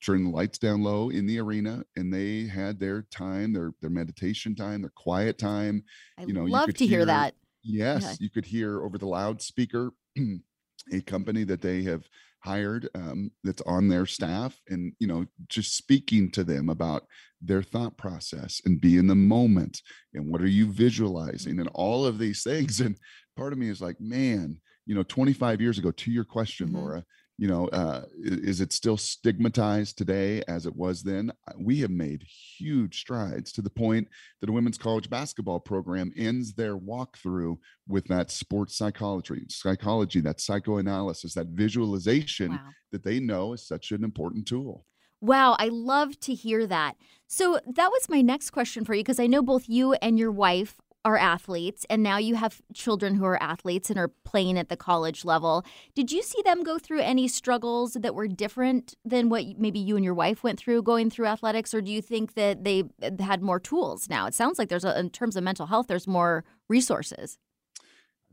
turned 0.03 0.25
the 0.25 0.30
lights 0.30 0.57
down 0.57 0.83
low 0.83 1.09
in 1.09 1.25
the 1.25 1.39
arena 1.39 1.83
and 1.95 2.13
they 2.13 2.44
had 2.44 2.80
their 2.80 3.03
time 3.03 3.53
their 3.53 3.71
their 3.81 3.89
meditation 3.89 4.53
time 4.53 4.81
their 4.81 4.92
quiet 4.95 5.38
time. 5.38 5.83
I 6.19 6.24
you 6.24 6.33
know 6.33 6.44
love 6.44 6.68
you 6.68 6.74
to 6.74 6.86
hear, 6.86 7.00
hear 7.00 7.06
that 7.06 7.36
yes 7.63 8.03
yeah. 8.03 8.13
you 8.19 8.29
could 8.29 8.45
hear 8.45 8.83
over 8.83 8.97
the 8.97 9.07
loudspeaker 9.07 9.91
a 10.93 11.01
company 11.01 11.43
that 11.43 11.61
they 11.61 11.83
have 11.83 12.03
hired 12.43 12.89
um, 12.95 13.31
that's 13.43 13.61
on 13.63 13.87
their 13.87 14.05
staff 14.05 14.59
and 14.69 14.93
you 14.99 15.07
know 15.07 15.25
just 15.47 15.77
speaking 15.77 16.29
to 16.31 16.43
them 16.43 16.69
about 16.69 17.03
their 17.41 17.61
thought 17.61 17.95
process 17.97 18.61
and 18.65 18.81
be 18.81 18.97
in 18.97 19.07
the 19.07 19.15
moment 19.15 19.81
and 20.13 20.27
what 20.27 20.41
are 20.41 20.47
you 20.47 20.71
visualizing 20.71 21.59
and 21.59 21.67
mm-hmm. 21.67 21.81
all 21.81 22.05
of 22.05 22.17
these 22.17 22.43
things 22.43 22.81
and 22.81 22.97
part 23.37 23.53
of 23.53 23.59
me 23.59 23.69
is 23.69 23.81
like 23.81 23.99
man 23.99 24.57
you 24.85 24.95
know 24.95 25.03
25 25.03 25.61
years 25.61 25.77
ago 25.77 25.91
to 25.91 26.11
your 26.11 26.25
question 26.25 26.67
mm-hmm. 26.67 26.77
laura 26.77 27.05
you 27.41 27.47
know 27.47 27.67
uh, 27.69 28.03
is 28.23 28.61
it 28.61 28.71
still 28.71 28.97
stigmatized 28.97 29.97
today 29.97 30.43
as 30.47 30.67
it 30.67 30.75
was 30.75 31.01
then 31.01 31.31
we 31.57 31.79
have 31.79 31.89
made 31.89 32.23
huge 32.23 32.99
strides 32.99 33.51
to 33.51 33.63
the 33.63 33.69
point 33.69 34.07
that 34.39 34.49
a 34.49 34.53
women's 34.53 34.77
college 34.77 35.09
basketball 35.09 35.59
program 35.59 36.13
ends 36.15 36.53
their 36.53 36.77
walkthrough 36.77 37.57
with 37.88 38.05
that 38.05 38.29
sports 38.29 38.77
psychology 38.77 39.43
psychology 39.50 40.21
that 40.21 40.39
psychoanalysis 40.39 41.33
that 41.33 41.48
visualization 41.48 42.51
wow. 42.51 42.60
that 42.91 43.03
they 43.03 43.19
know 43.19 43.53
is 43.53 43.67
such 43.67 43.91
an 43.91 44.03
important 44.03 44.48
tool 44.48 44.86
Wow, 45.24 45.55
I 45.60 45.67
love 45.67 46.19
to 46.21 46.33
hear 46.33 46.65
that. 46.65 46.95
So 47.27 47.60
that 47.67 47.91
was 47.91 48.10
my 48.10 48.21
next 48.21 48.50
question 48.50 48.83
for 48.83 48.95
you 48.95 49.03
because 49.03 49.19
I 49.19 49.27
know 49.27 49.43
both 49.43 49.69
you 49.69 49.93
and 49.93 50.17
your 50.17 50.31
wife 50.31 50.81
are 51.03 51.17
athletes 51.17 51.86
and 51.89 52.03
now 52.03 52.17
you 52.17 52.36
have 52.36 52.62
children 52.74 53.15
who 53.15 53.25
are 53.25 53.41
athletes 53.41 53.89
and 53.89 53.98
are 53.98 54.10
playing 54.24 54.58
at 54.58 54.70
the 54.70 54.77
college 54.77 55.25
level. 55.25 55.65
Did 55.96 56.12
you 56.12 56.22
see 56.22 56.41
them 56.43 56.63
go 56.63 56.77
through 56.77 57.01
any 57.01 57.27
struggles 57.27 57.93
that 57.93 58.13
were 58.13 58.27
different 58.27 58.96
than 59.03 59.29
what 59.29 59.58
maybe 59.58 59.79
you 59.79 59.96
and 59.96 60.05
your 60.05 60.13
wife 60.13 60.43
went 60.43 60.60
through 60.60 60.84
going 60.84 61.10
through 61.10 61.25
athletics 61.25 61.74
or 61.74 61.81
do 61.81 61.91
you 61.91 62.01
think 62.01 62.36
that 62.36 62.63
they 62.63 62.84
had 63.20 63.41
more 63.41 63.60
tools 63.60 64.10
now? 64.10 64.27
It 64.27 64.36
sounds 64.36 64.60
like 64.60 64.70
there's 64.70 64.86
a, 64.86 65.00
in 65.00 65.10
terms 65.10 65.36
of 65.36 65.43
mental 65.43 65.65
health 65.65 65.88
there's 65.88 66.08
more 66.08 66.43
resources. 66.70 67.39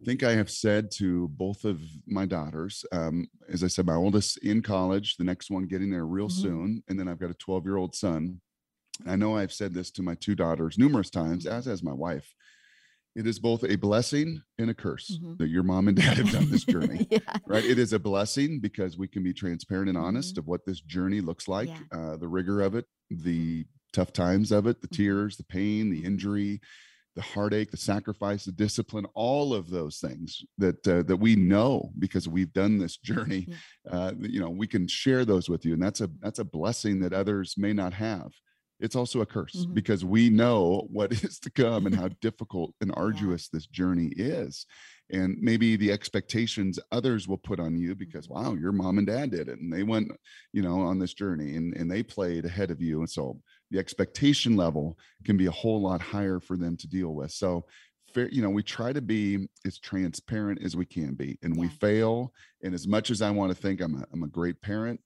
I 0.00 0.04
think 0.04 0.22
I 0.22 0.32
have 0.32 0.50
said 0.50 0.92
to 0.92 1.26
both 1.28 1.64
of 1.64 1.80
my 2.06 2.24
daughters, 2.24 2.84
um, 2.92 3.26
as 3.48 3.64
I 3.64 3.66
said, 3.66 3.86
my 3.86 3.96
oldest 3.96 4.38
in 4.38 4.62
college, 4.62 5.16
the 5.16 5.24
next 5.24 5.50
one 5.50 5.64
getting 5.66 5.90
there 5.90 6.06
real 6.06 6.28
mm-hmm. 6.28 6.40
soon, 6.40 6.82
and 6.88 7.00
then 7.00 7.08
I've 7.08 7.18
got 7.18 7.30
a 7.30 7.34
12 7.34 7.64
year 7.64 7.76
old 7.76 7.96
son. 7.96 8.40
I 9.06 9.16
know 9.16 9.36
I've 9.36 9.52
said 9.52 9.74
this 9.74 9.90
to 9.92 10.02
my 10.02 10.14
two 10.14 10.36
daughters 10.36 10.78
numerous 10.78 11.10
times, 11.10 11.46
as 11.46 11.64
has 11.64 11.82
my 11.82 11.92
wife 11.92 12.32
it 13.18 13.26
is 13.26 13.40
both 13.40 13.64
a 13.64 13.74
blessing 13.74 14.40
and 14.58 14.70
a 14.70 14.74
curse 14.74 15.18
mm-hmm. 15.18 15.34
that 15.38 15.48
your 15.48 15.64
mom 15.64 15.88
and 15.88 15.96
dad 15.96 16.16
have 16.16 16.30
done 16.30 16.48
this 16.50 16.64
journey 16.64 17.06
yeah. 17.10 17.18
right 17.46 17.64
it 17.64 17.78
is 17.78 17.92
a 17.92 17.98
blessing 17.98 18.60
because 18.60 18.96
we 18.96 19.08
can 19.08 19.24
be 19.24 19.32
transparent 19.32 19.88
and 19.88 19.98
honest 19.98 20.34
mm-hmm. 20.34 20.40
of 20.40 20.46
what 20.46 20.64
this 20.64 20.80
journey 20.80 21.20
looks 21.20 21.48
like 21.48 21.68
yeah. 21.68 21.98
uh, 21.98 22.16
the 22.16 22.28
rigor 22.28 22.60
of 22.60 22.76
it 22.76 22.86
the 23.10 23.66
tough 23.92 24.12
times 24.12 24.52
of 24.52 24.66
it 24.66 24.80
the 24.80 24.86
mm-hmm. 24.86 25.02
tears 25.02 25.36
the 25.36 25.44
pain 25.44 25.90
the 25.90 26.04
injury 26.04 26.60
the 27.16 27.22
heartache 27.22 27.72
the 27.72 27.76
sacrifice 27.76 28.44
the 28.44 28.52
discipline 28.52 29.06
all 29.14 29.52
of 29.52 29.68
those 29.68 29.98
things 29.98 30.44
that 30.56 30.86
uh, 30.86 31.02
that 31.02 31.16
we 31.16 31.34
know 31.34 31.90
because 31.98 32.28
we've 32.28 32.52
done 32.52 32.78
this 32.78 32.96
journey 32.98 33.48
yeah. 33.48 33.92
uh, 33.92 34.12
you 34.20 34.38
know 34.38 34.50
we 34.50 34.68
can 34.68 34.86
share 34.86 35.24
those 35.24 35.48
with 35.48 35.64
you 35.64 35.72
and 35.72 35.82
that's 35.82 36.00
a 36.00 36.08
that's 36.20 36.38
a 36.38 36.44
blessing 36.44 37.00
that 37.00 37.12
others 37.12 37.54
may 37.58 37.72
not 37.72 37.92
have 37.92 38.30
it's 38.80 38.96
also 38.96 39.20
a 39.20 39.26
curse 39.26 39.56
mm-hmm. 39.56 39.74
because 39.74 40.04
we 40.04 40.30
know 40.30 40.86
what 40.90 41.12
is 41.24 41.38
to 41.40 41.50
come 41.50 41.86
and 41.86 41.94
how 41.94 42.08
difficult 42.20 42.74
and 42.80 42.92
arduous 42.94 43.48
yeah. 43.48 43.56
this 43.56 43.66
journey 43.66 44.12
is 44.16 44.66
and 45.10 45.36
maybe 45.40 45.76
the 45.76 45.90
expectations 45.90 46.78
others 46.92 47.26
will 47.26 47.38
put 47.38 47.60
on 47.60 47.76
you 47.76 47.94
because 47.94 48.28
mm-hmm. 48.28 48.44
wow 48.44 48.54
your 48.54 48.72
mom 48.72 48.98
and 48.98 49.06
dad 49.06 49.30
did 49.30 49.48
it 49.48 49.58
and 49.58 49.72
they 49.72 49.82
went 49.82 50.10
you 50.52 50.62
know 50.62 50.80
on 50.80 50.98
this 50.98 51.14
journey 51.14 51.56
and, 51.56 51.74
and 51.76 51.90
they 51.90 52.02
played 52.02 52.44
ahead 52.44 52.70
of 52.70 52.80
you 52.80 52.98
and 53.00 53.10
so 53.10 53.38
the 53.70 53.78
expectation 53.78 54.56
level 54.56 54.96
can 55.24 55.36
be 55.36 55.46
a 55.46 55.50
whole 55.50 55.80
lot 55.80 56.00
higher 56.00 56.40
for 56.40 56.56
them 56.56 56.76
to 56.76 56.88
deal 56.88 57.14
with 57.14 57.30
so 57.30 57.64
fair 58.12 58.28
you 58.28 58.42
know 58.42 58.50
we 58.50 58.62
try 58.62 58.92
to 58.92 59.02
be 59.02 59.48
as 59.66 59.78
transparent 59.78 60.62
as 60.62 60.76
we 60.76 60.86
can 60.86 61.14
be 61.14 61.38
and 61.42 61.56
we 61.56 61.68
fail 61.68 62.32
and 62.62 62.74
as 62.74 62.86
much 62.86 63.10
as 63.10 63.22
i 63.22 63.30
want 63.30 63.50
to 63.50 63.60
think 63.60 63.80
i'm 63.80 63.96
a, 63.96 64.04
I'm 64.12 64.22
a 64.22 64.28
great 64.28 64.60
parent 64.62 65.00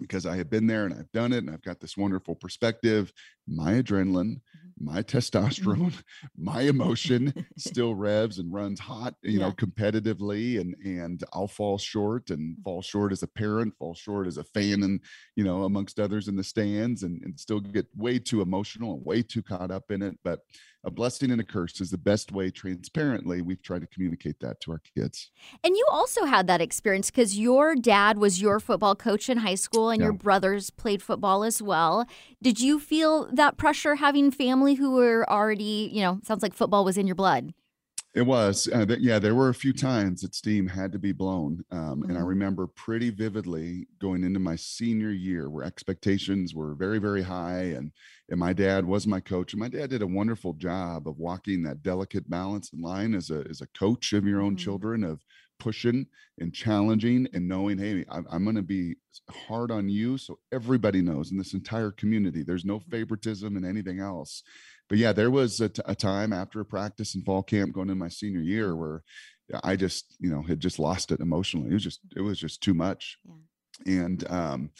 because 0.00 0.26
i 0.26 0.36
have 0.36 0.50
been 0.50 0.66
there 0.66 0.84
and 0.84 0.94
i've 0.94 1.10
done 1.12 1.32
it 1.32 1.38
and 1.38 1.50
i've 1.50 1.62
got 1.62 1.80
this 1.80 1.96
wonderful 1.96 2.34
perspective 2.34 3.12
my 3.46 3.72
adrenaline 3.74 4.36
Mhm. 4.54 4.72
my 4.78 5.02
testosterone 5.02 6.02
my 6.36 6.60
emotion 6.62 7.32
still 7.56 7.94
revs 7.94 8.38
and 8.38 8.52
runs 8.52 8.78
hot 8.78 9.14
you 9.22 9.38
know 9.38 9.50
competitively 9.50 10.60
and 10.60 10.74
and 10.84 11.24
i'll 11.32 11.48
fall 11.48 11.78
short 11.78 12.28
and 12.28 12.58
Mhm. 12.58 12.62
fall 12.62 12.82
short 12.82 13.10
as 13.10 13.22
a 13.22 13.26
parent 13.26 13.74
fall 13.78 13.94
short 13.94 14.26
as 14.26 14.36
a 14.36 14.44
fan 14.44 14.82
and 14.82 15.02
you 15.34 15.42
know 15.42 15.64
amongst 15.64 15.98
others 15.98 16.28
in 16.28 16.36
the 16.36 16.44
stands 16.44 17.02
and, 17.02 17.22
and 17.22 17.40
still 17.40 17.60
get 17.60 17.86
way 17.96 18.18
too 18.18 18.42
emotional 18.42 18.92
and 18.94 19.04
way 19.06 19.22
too 19.22 19.42
caught 19.42 19.70
up 19.70 19.90
in 19.90 20.02
it 20.02 20.18
but 20.22 20.40
a 20.86 20.90
blessing 20.90 21.32
and 21.32 21.40
a 21.40 21.44
curse 21.44 21.80
is 21.80 21.90
the 21.90 21.98
best 21.98 22.30
way 22.32 22.48
transparently 22.50 23.42
we've 23.42 23.62
tried 23.62 23.80
to 23.80 23.86
communicate 23.88 24.38
that 24.40 24.60
to 24.60 24.70
our 24.70 24.80
kids 24.94 25.30
And 25.64 25.76
you 25.76 25.84
also 25.90 26.24
had 26.24 26.46
that 26.46 26.60
experience 26.60 27.10
because 27.10 27.38
your 27.38 27.74
dad 27.74 28.18
was 28.18 28.40
your 28.40 28.60
football 28.60 28.94
coach 28.94 29.28
in 29.28 29.38
high 29.38 29.56
school 29.56 29.90
and 29.90 30.00
your 30.00 30.12
brothers 30.12 30.70
played 30.70 31.02
football 31.02 31.44
as 31.44 31.60
well. 31.60 32.06
Did 32.40 32.60
you 32.60 32.78
feel 32.78 33.28
that 33.32 33.56
pressure 33.56 33.96
having 33.96 34.30
family 34.30 34.74
who 34.74 34.92
were 34.92 35.28
already, 35.28 35.90
you 35.92 36.02
know, 36.02 36.20
sounds 36.22 36.42
like 36.42 36.54
football 36.54 36.84
was 36.84 36.96
in 36.96 37.06
your 37.06 37.16
blood? 37.16 37.52
It 38.16 38.22
was, 38.26 38.66
uh, 38.72 38.86
th- 38.86 39.00
yeah. 39.00 39.18
There 39.18 39.34
were 39.34 39.50
a 39.50 39.54
few 39.54 39.74
times 39.74 40.22
that 40.22 40.34
steam 40.34 40.68
had 40.68 40.90
to 40.92 40.98
be 40.98 41.12
blown, 41.12 41.64
um, 41.70 42.02
and 42.08 42.16
I 42.16 42.22
Mhm. 42.22 42.26
remember 42.28 42.66
pretty 42.66 43.10
vividly 43.10 43.88
going 43.98 44.24
into 44.24 44.40
my 44.40 44.56
senior 44.56 45.10
year 45.10 45.50
where 45.50 45.64
expectations 45.66 46.54
were 46.54 46.74
very, 46.74 46.98
very 46.98 47.22
high, 47.22 47.64
and 47.64 47.92
and 48.30 48.40
my 48.40 48.54
dad 48.54 48.86
was 48.86 49.06
my 49.06 49.20
coach, 49.20 49.52
and 49.52 49.60
my 49.60 49.68
dad 49.68 49.90
did 49.90 50.00
a 50.00 50.06
wonderful 50.06 50.54
job 50.54 51.06
of 51.06 51.18
walking 51.18 51.62
that 51.64 51.82
delicate 51.82 52.28
balance 52.30 52.72
and 52.72 52.80
line 52.82 53.14
as 53.14 53.30
a 53.30 53.44
as 53.50 53.60
a 53.60 53.66
coach 53.68 54.14
of 54.14 54.24
your 54.26 54.40
own 54.40 54.56
Mhm. 54.56 54.56
children 54.56 55.04
of 55.04 55.22
pushing 55.58 56.06
and 56.38 56.54
challenging 56.54 57.28
and 57.34 57.46
knowing, 57.48 57.78
hey, 57.78 58.04
I'm, 58.10 58.26
I'm 58.30 58.44
going 58.44 58.56
to 58.56 58.62
be 58.62 58.96
hard 59.30 59.70
on 59.70 59.88
you, 59.90 60.16
so 60.18 60.38
everybody 60.52 61.02
knows 61.02 61.32
in 61.32 61.38
this 61.38 61.54
entire 61.54 61.90
community, 61.90 62.42
there's 62.42 62.64
no 62.64 62.78
favoritism 62.80 63.56
and 63.56 63.64
anything 63.66 64.00
else 64.00 64.42
but 64.88 64.98
yeah, 64.98 65.12
there 65.12 65.30
was 65.30 65.60
a, 65.60 65.68
t- 65.68 65.82
a 65.84 65.94
time 65.94 66.32
after 66.32 66.60
a 66.60 66.64
practice 66.64 67.14
in 67.14 67.22
fall 67.22 67.42
camp 67.42 67.72
going 67.72 67.88
into 67.88 67.94
my 67.98 68.08
senior 68.08 68.40
year 68.40 68.74
where 68.76 69.02
I 69.62 69.76
just, 69.76 70.16
you 70.18 70.30
know, 70.30 70.42
had 70.42 70.60
just 70.60 70.78
lost 70.78 71.12
it 71.12 71.20
emotionally. 71.20 71.70
It 71.70 71.74
was 71.74 71.84
just, 71.84 72.00
it 72.16 72.20
was 72.20 72.38
just 72.38 72.62
too 72.62 72.74
much. 72.74 73.16
And, 73.86 74.28
um, 74.30 74.70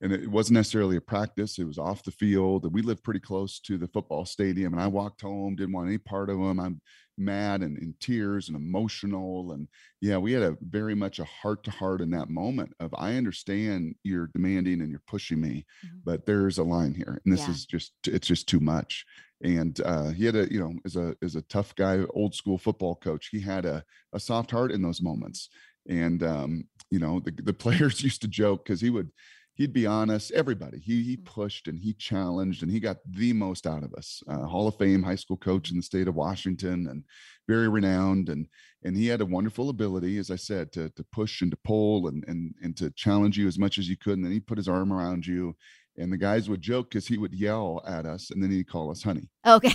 and 0.00 0.12
it 0.12 0.28
wasn't 0.30 0.54
necessarily 0.54 0.96
a 0.96 1.00
practice. 1.00 1.58
It 1.58 1.64
was 1.64 1.78
off 1.78 2.02
the 2.02 2.10
field. 2.10 2.64
And 2.64 2.72
we 2.72 2.82
lived 2.82 3.02
pretty 3.02 3.20
close 3.20 3.60
to 3.60 3.78
the 3.78 3.88
football 3.88 4.24
stadium. 4.26 4.72
And 4.74 4.82
I 4.82 4.88
walked 4.88 5.22
home, 5.22 5.56
didn't 5.56 5.72
want 5.74 5.88
any 5.88 5.98
part 5.98 6.28
of 6.28 6.38
them. 6.38 6.60
I'm 6.60 6.80
mad 7.16 7.62
and 7.62 7.78
in 7.78 7.94
tears 7.98 8.48
and 8.48 8.56
emotional. 8.56 9.52
And 9.52 9.68
yeah, 10.02 10.18
we 10.18 10.32
had 10.32 10.42
a 10.42 10.56
very 10.60 10.94
much 10.94 11.18
a 11.18 11.24
heart 11.24 11.64
to 11.64 11.70
heart 11.70 12.02
in 12.02 12.10
that 12.10 12.28
moment 12.28 12.74
of 12.78 12.94
I 12.98 13.14
understand 13.16 13.94
you're 14.02 14.28
demanding 14.34 14.82
and 14.82 14.90
you're 14.90 15.02
pushing 15.06 15.40
me, 15.40 15.64
Mhm. 15.84 16.00
but 16.04 16.26
there's 16.26 16.58
a 16.58 16.62
line 16.62 16.94
here. 16.94 17.20
And 17.24 17.32
this 17.32 17.46
Yeah. 17.46 17.50
is 17.52 17.64
just 17.64 17.92
it's 18.06 18.28
just 18.28 18.48
too 18.48 18.60
much 18.60 19.06
and 19.42 19.80
uh, 19.84 20.08
he 20.08 20.24
had 20.24 20.36
a 20.36 20.50
you 20.52 20.60
know 20.60 20.74
as 20.84 20.96
a 20.96 21.14
as 21.22 21.36
a 21.36 21.42
tough 21.42 21.74
guy 21.74 22.00
old 22.10 22.34
school 22.34 22.58
football 22.58 22.94
coach. 22.94 23.28
He 23.30 23.40
had 23.40 23.64
a, 23.64 23.84
a 24.12 24.20
soft 24.20 24.50
heart 24.50 24.72
in 24.72 24.82
those 24.82 25.02
moments 25.02 25.48
and 25.88 26.22
um, 26.22 26.64
you 26.90 26.98
know 26.98 27.20
the, 27.20 27.32
the 27.42 27.52
players 27.64 28.02
used 28.02 28.22
to 28.22 28.28
joke 28.28 28.64
because 28.64 28.80
he 28.80 28.90
would 28.90 29.10
he'd 29.54 29.72
be 29.72 29.86
honest 29.86 30.32
everybody. 30.32 30.78
He 30.78 31.02
he 31.02 31.16
pushed 31.16 31.68
and 31.68 31.78
he 31.78 31.94
challenged 31.94 32.62
and 32.62 32.70
he 32.70 32.80
got 32.80 32.98
the 33.10 33.32
most 33.32 33.66
out 33.66 33.82
of 33.82 33.94
us 33.94 34.22
uh, 34.28 34.46
hall 34.46 34.68
of 34.68 34.76
fame 34.76 35.02
high 35.02 35.14
school 35.16 35.36
coach 35.36 35.70
in 35.70 35.76
the 35.76 35.82
state 35.82 36.08
of 36.08 36.14
washington 36.14 36.88
and 36.88 37.04
very 37.48 37.68
renowned 37.68 38.28
and 38.28 38.46
and 38.84 38.96
he 38.96 39.06
had 39.06 39.20
a 39.20 39.26
wonderful 39.26 39.70
ability 39.70 40.18
as 40.18 40.30
i 40.30 40.36
said 40.36 40.72
to 40.72 40.90
to 40.90 41.04
push 41.12 41.42
and 41.42 41.50
to 41.50 41.58
pull 41.64 42.08
and 42.08 42.24
and 42.28 42.54
and 42.62 42.76
to 42.76 42.90
challenge 42.90 43.38
you 43.38 43.46
as 43.46 43.58
much 43.58 43.78
as 43.78 43.88
you 43.88 43.96
could 43.96 44.14
and 44.14 44.24
then 44.24 44.32
he 44.32 44.40
put 44.40 44.58
his 44.58 44.68
arm 44.68 44.92
around 44.92 45.26
you 45.26 45.54
and 45.98 46.12
the 46.12 46.16
guys 46.16 46.48
would 46.48 46.60
joke 46.60 46.90
because 46.90 47.06
he 47.06 47.18
would 47.18 47.32
yell 47.34 47.82
at 47.86 48.06
us 48.06 48.30
and 48.30 48.42
then 48.42 48.50
he'd 48.50 48.68
call 48.68 48.90
us 48.90 49.02
honey 49.02 49.28
Okay. 49.46 49.74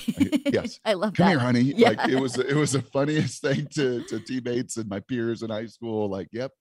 yes. 0.52 0.80
I 0.86 0.94
love 0.94 1.14
that. 1.16 1.18
come 1.18 1.26
that. 1.26 1.30
here 1.32 1.40
honey 1.40 1.62
Yeah. 1.76 1.90
like 1.90 2.10
it 2.10 2.20
was 2.20 2.38
it 2.38 2.56
was 2.56 2.72
the 2.74 2.82
funniest 2.94 3.42
thing 3.42 3.68
to 3.76 4.04
to 4.04 4.20
teammates 4.20 4.78
and 4.78 4.88
my 4.90 5.00
peers 5.00 5.42
in 5.44 5.50
high 5.50 5.68
school 5.68 6.10
like 6.10 6.28
yep 6.32 6.52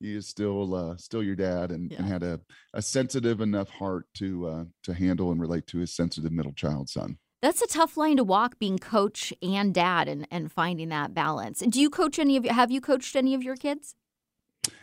he 0.00 0.14
is 0.16 0.28
still 0.28 0.74
uh 0.74 0.96
still 0.96 1.22
your 1.22 1.36
dad 1.36 1.70
and, 1.70 1.92
and 1.92 2.06
had 2.06 2.22
a, 2.22 2.40
a 2.74 2.80
sensitive 2.82 3.40
enough 3.40 3.68
heart 3.68 4.06
to 4.14 4.46
uh 4.46 4.64
to 4.82 4.94
handle 4.94 5.30
and 5.32 5.40
relate 5.40 5.66
to 5.66 5.78
his 5.78 5.94
sensitive 5.94 6.32
middle 6.32 6.52
child 6.54 6.88
son 6.88 7.18
That's 7.42 7.62
a 7.62 7.66
tough 7.66 7.96
line 7.96 8.16
to 8.18 8.24
walk 8.24 8.58
being 8.58 8.78
coach 8.78 9.32
and 9.42 9.72
dad 9.74 10.08
and, 10.08 10.26
and 10.30 10.52
finding 10.52 10.88
that 10.90 11.14
balance. 11.14 11.60
Do 11.60 11.80
you 11.80 11.88
coach 11.90 12.18
any 12.18 12.36
of 12.36 12.44
have 12.44 12.70
you 12.70 12.80
coached 12.80 13.16
any 13.16 13.34
of 13.34 13.42
your 13.42 13.56
kids? 13.56 13.94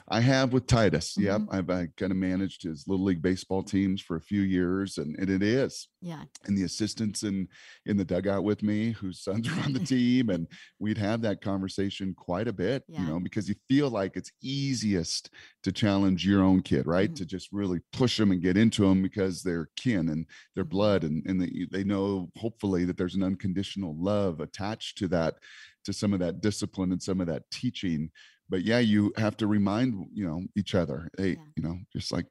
I 0.09 0.21
have 0.21 0.53
with 0.53 0.67
Titus. 0.67 1.17
Yep. 1.17 1.41
Mhm. 1.41 1.47
I've 1.51 1.69
I 1.69 1.87
kind 1.97 2.13
of 2.13 2.17
managed 2.17 2.63
his 2.63 2.87
little 2.87 3.03
league 3.05 3.21
baseball 3.21 3.61
teams 3.61 4.01
for 4.01 4.15
a 4.15 4.21
few 4.21 4.41
years 4.41 4.97
and, 4.97 5.17
and 5.19 5.29
it 5.29 5.43
is. 5.43 5.89
Yeah. 6.01 6.23
And 6.45 6.57
the 6.57 6.63
assistants 6.63 7.23
in 7.23 7.49
in 7.85 7.97
the 7.97 8.05
dugout 8.05 8.45
with 8.45 8.63
me 8.63 8.91
whose 8.91 9.21
sons 9.23 9.49
are 9.49 9.59
on 9.65 9.73
the 9.73 9.79
team. 9.95 10.29
And 10.29 10.47
we'd 10.79 10.97
have 10.97 11.21
that 11.23 11.41
conversation 11.41 12.13
quite 12.17 12.47
a 12.47 12.53
bit, 12.53 12.83
Yeah. 12.87 13.01
you 13.01 13.07
know, 13.07 13.19
because 13.19 13.49
you 13.49 13.55
feel 13.67 13.89
like 13.89 14.15
it's 14.15 14.31
easiest 14.41 15.29
to 15.63 15.73
challenge 15.73 16.25
your 16.25 16.41
own 16.41 16.61
kid, 16.61 16.87
right? 16.87 17.11
Mhm. 17.11 17.15
To 17.17 17.25
just 17.25 17.49
really 17.51 17.79
push 17.91 18.17
them 18.17 18.31
and 18.31 18.41
get 18.41 18.55
into 18.55 18.83
them 18.83 19.01
because 19.01 19.43
they're 19.43 19.69
kin 19.75 20.07
and 20.09 20.25
their 20.55 20.63
Mhm. 20.65 20.69
blood 20.69 21.03
and, 21.03 21.25
and 21.25 21.41
they, 21.41 21.67
they 21.71 21.83
know 21.83 22.31
hopefully 22.37 22.85
that 22.85 22.95
there's 22.95 23.15
an 23.15 23.23
unconditional 23.23 23.93
love 24.01 24.39
attached 24.39 24.97
to 24.99 25.09
that, 25.09 25.35
to 25.83 25.91
some 25.91 26.13
of 26.13 26.19
that 26.19 26.39
discipline 26.41 26.93
and 26.93 27.03
some 27.03 27.19
of 27.19 27.27
that 27.27 27.43
teaching 27.51 28.09
but 28.49 28.63
yeah 28.63 28.79
you 28.79 29.11
have 29.17 29.35
to 29.37 29.47
remind 29.47 30.07
you 30.13 30.25
know 30.25 30.41
each 30.55 30.73
other 30.75 31.09
hey 31.17 31.29
Yeah. 31.31 31.43
you 31.55 31.63
know 31.63 31.77
just 31.93 32.11
like 32.11 32.25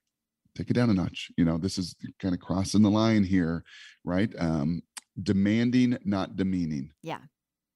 take 0.54 0.70
it 0.70 0.74
down 0.74 0.90
a 0.90 0.94
notch 0.94 1.30
you 1.36 1.44
know 1.44 1.58
this 1.58 1.76
is 1.78 1.94
kind 2.20 2.34
of 2.34 2.40
crossing 2.40 2.82
the 2.82 2.90
line 2.90 3.24
here 3.24 3.62
right? 4.04 4.32
Um 4.38 4.82
demanding 5.22 5.96
not 6.04 6.36
demeaning. 6.36 6.90
Yeah. 7.02 7.20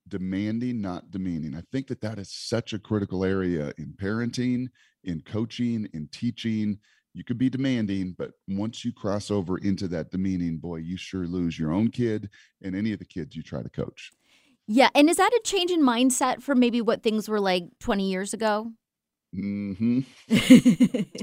demanding 0.09 0.81
not 0.81 1.11
demeaning. 1.11 1.55
I 1.55 1.63
think 1.73 1.87
that 1.89 2.01
that 2.03 2.19
is 2.19 2.31
such 2.33 2.73
a 2.73 2.79
critical 2.79 3.25
area 3.25 3.73
in 3.79 3.95
parenting 4.01 4.67
in 5.05 5.21
coaching 5.23 5.89
in 5.95 6.09
teaching. 6.13 6.79
You 7.15 7.25
could 7.25 7.39
be 7.39 7.51
demanding 7.51 8.15
but 8.19 8.33
once 8.47 8.85
you 8.85 8.93
cross 8.93 9.31
over 9.31 9.59
into 9.59 9.89
that 9.89 10.11
demeaning 10.11 10.59
boy 10.59 10.77
you 10.77 10.97
sure 10.97 11.27
lose 11.27 11.59
your 11.59 11.73
own 11.73 11.89
kid 11.91 12.29
and 12.63 12.77
any 12.77 12.93
of 12.93 12.99
the 12.99 13.05
kids 13.05 13.35
you 13.35 13.43
try 13.43 13.63
to 13.63 13.71
coach 13.71 14.11
Yeah. 14.73 14.89
And 14.95 15.11
is 15.11 15.17
that 15.17 15.33
a 15.33 15.41
change 15.45 15.73
in 15.73 15.83
mindset 15.83 16.43
from 16.43 16.61
maybe 16.61 16.81
what 16.81 17.03
things 17.03 17.29
were 17.29 17.41
like 17.41 17.65
20 17.81 18.09
years 18.09 18.33
ago? 18.33 18.71
hmm 19.35 20.01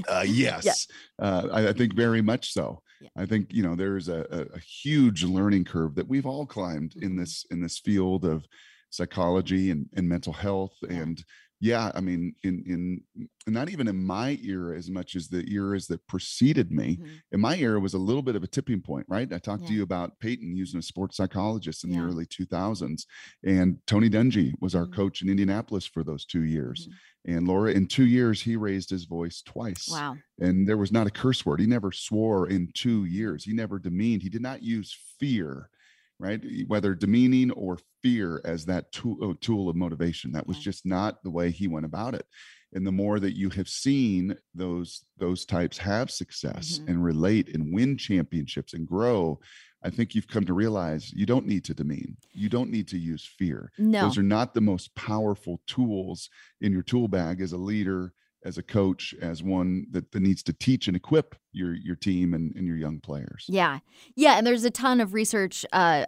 Uh, 0.08 0.24
yes, 0.26 0.86
uh, 1.18 1.48
I, 1.52 1.68
I 1.68 1.72
think 1.72 1.94
very 1.94 2.20
much 2.22 2.52
so. 2.52 2.82
Yeah. 3.00 3.08
I 3.16 3.26
think 3.26 3.52
you 3.52 3.62
know 3.62 3.74
there's 3.74 4.08
a, 4.08 4.26
a, 4.30 4.40
a 4.56 4.60
huge 4.60 5.24
learning 5.24 5.64
curve 5.64 5.94
that 5.94 6.08
we've 6.08 6.26
all 6.26 6.46
climbed 6.46 6.94
in 6.96 7.12
Mhm. 7.12 7.18
this 7.20 7.44
in 7.50 7.60
this 7.62 7.78
field 7.78 8.24
of 8.24 8.44
psychology 8.90 9.70
and, 9.70 9.86
and 9.94 10.08
mental 10.08 10.32
health. 10.32 10.74
Yeah. 10.82 10.96
And 11.02 11.24
yeah, 11.60 11.90
I 11.94 12.00
mean, 12.00 12.34
in 12.44 12.62
in 12.66 13.28
not 13.52 13.68
even 13.70 13.88
in 13.88 14.04
my 14.04 14.38
era 14.44 14.76
as 14.76 14.90
much 14.90 15.16
as 15.16 15.28
the 15.28 15.44
eras 15.50 15.86
that 15.88 16.06
preceded 16.06 16.70
me. 16.70 16.96
Mhm. 16.96 17.08
In 17.32 17.40
my 17.40 17.56
era 17.56 17.80
was 17.80 17.94
a 17.94 17.98
little 17.98 18.22
bit 18.22 18.36
of 18.36 18.42
a 18.42 18.46
tipping 18.46 18.80
point, 18.82 19.06
right? 19.08 19.32
I 19.32 19.38
talked 19.38 19.66
to 19.68 19.72
you 19.72 19.82
about 19.82 20.20
Peyton 20.20 20.54
using 20.56 20.78
a 20.78 20.82
sports 20.82 21.16
psychologist 21.16 21.82
in 21.84 21.90
Yeah. 21.90 22.00
the 22.02 22.06
early 22.06 22.26
2000s, 22.26 23.06
and 23.42 23.78
Tony 23.86 24.08
Dungy 24.10 24.52
was 24.60 24.74
our 24.74 24.86
Mhm. 24.86 24.92
coach 24.94 25.22
in 25.22 25.28
Indianapolis 25.30 25.86
for 25.86 26.04
those 26.04 26.24
two 26.24 26.44
years. 26.44 26.86
Mhm. 26.88 27.34
And 27.36 27.48
Laura, 27.48 27.72
in 27.72 27.86
two 27.86 28.06
years, 28.06 28.42
he 28.42 28.56
raised 28.56 28.90
his 28.90 29.04
voice 29.04 29.42
twice 29.42 29.88
Wow. 29.88 30.16
and 30.38 30.68
there 30.68 30.76
was 30.78 30.92
not 30.92 31.06
a 31.06 31.10
curse 31.10 31.44
word. 31.44 31.60
He 31.60 31.66
never 31.66 31.90
swore 31.92 32.48
in 32.48 32.70
two 32.72 33.04
years. 33.04 33.44
He 33.44 33.52
never 33.52 33.78
demeaned. 33.78 34.22
He 34.22 34.28
did 34.30 34.42
not 34.42 34.62
use 34.62 34.96
fear, 35.18 35.68
right? 36.18 36.40
Whether 36.66 36.94
demeaning 36.94 37.50
or 37.52 37.78
fear 38.02 38.40
as 38.44 38.64
that 38.66 38.90
tool, 38.92 39.16
uh, 39.22 39.34
tool 39.40 39.68
of 39.68 39.76
motivation. 39.76 40.32
That 40.32 40.46
was 40.46 40.58
just 40.58 40.84
not 40.86 41.22
the 41.22 41.30
way 41.30 41.50
he 41.50 41.68
went 41.68 41.86
about 41.86 42.14
it. 42.14 42.26
And 42.74 42.86
the 42.86 42.92
more 42.92 43.18
that 43.20 43.36
you 43.36 43.48
have 43.50 43.68
seen 43.68 44.36
those 44.54 45.04
those 45.16 45.44
types 45.44 45.78
have 45.78 46.10
success 46.10 46.78
Mhm. 46.80 46.88
and 46.88 47.04
relate 47.04 47.54
and 47.54 47.72
win 47.72 47.96
championships 47.96 48.74
and 48.74 48.86
grow, 48.86 49.40
I 49.82 49.90
think 49.90 50.14
you've 50.14 50.28
come 50.28 50.44
to 50.44 50.52
realize 50.54 51.12
you 51.12 51.24
don't 51.24 51.46
need 51.46 51.64
to 51.64 51.74
demean. 51.74 52.16
You 52.32 52.48
don't 52.48 52.70
need 52.70 52.88
to 52.88 52.98
use 52.98 53.24
fear. 53.24 53.72
No. 53.78 54.02
Those 54.02 54.18
are 54.18 54.22
not 54.22 54.54
the 54.54 54.60
most 54.60 54.94
powerful 54.94 55.62
tools 55.66 56.28
in 56.60 56.72
your 56.72 56.82
tool 56.82 57.08
bag 57.08 57.40
as 57.40 57.52
a 57.52 57.56
leader, 57.58 58.12
as 58.44 58.56
a 58.56 58.62
coach, 58.62 59.14
as 59.20 59.42
one 59.42 59.86
that, 59.90 60.12
that 60.12 60.20
needs 60.20 60.42
to 60.44 60.52
teach 60.52 60.86
and 60.86 60.96
equip 60.96 61.34
your 61.52 61.74
your 61.74 61.96
team 61.96 62.34
and, 62.34 62.54
and 62.54 62.66
your 62.66 62.76
young 62.76 63.00
players. 63.00 63.46
Yeah. 63.48 63.80
Yeah. 64.14 64.38
And 64.38 64.46
there's 64.46 64.64
a 64.64 64.70
ton 64.70 65.00
of 65.00 65.12
research 65.12 65.66
uh, 65.72 66.04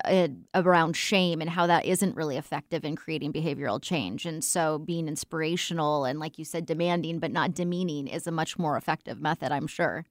around 0.54 0.96
shame 0.96 1.40
and 1.40 1.50
how 1.50 1.66
that 1.66 1.86
isn't 1.86 2.14
really 2.14 2.36
effective 2.36 2.84
in 2.84 2.94
creating 2.94 3.32
behavioral 3.32 3.82
change. 3.82 4.26
And 4.26 4.44
so 4.44 4.78
being 4.78 5.08
inspirational 5.08 6.04
and, 6.04 6.20
like 6.20 6.38
you 6.38 6.44
said, 6.44 6.66
demanding 6.66 7.18
but 7.18 7.32
not 7.32 7.54
demeaning 7.54 8.06
is 8.06 8.26
a 8.26 8.30
much 8.30 8.58
more 8.58 8.76
effective 8.76 9.20
method, 9.20 9.50
I'm 9.50 9.66
sure. 9.66 10.04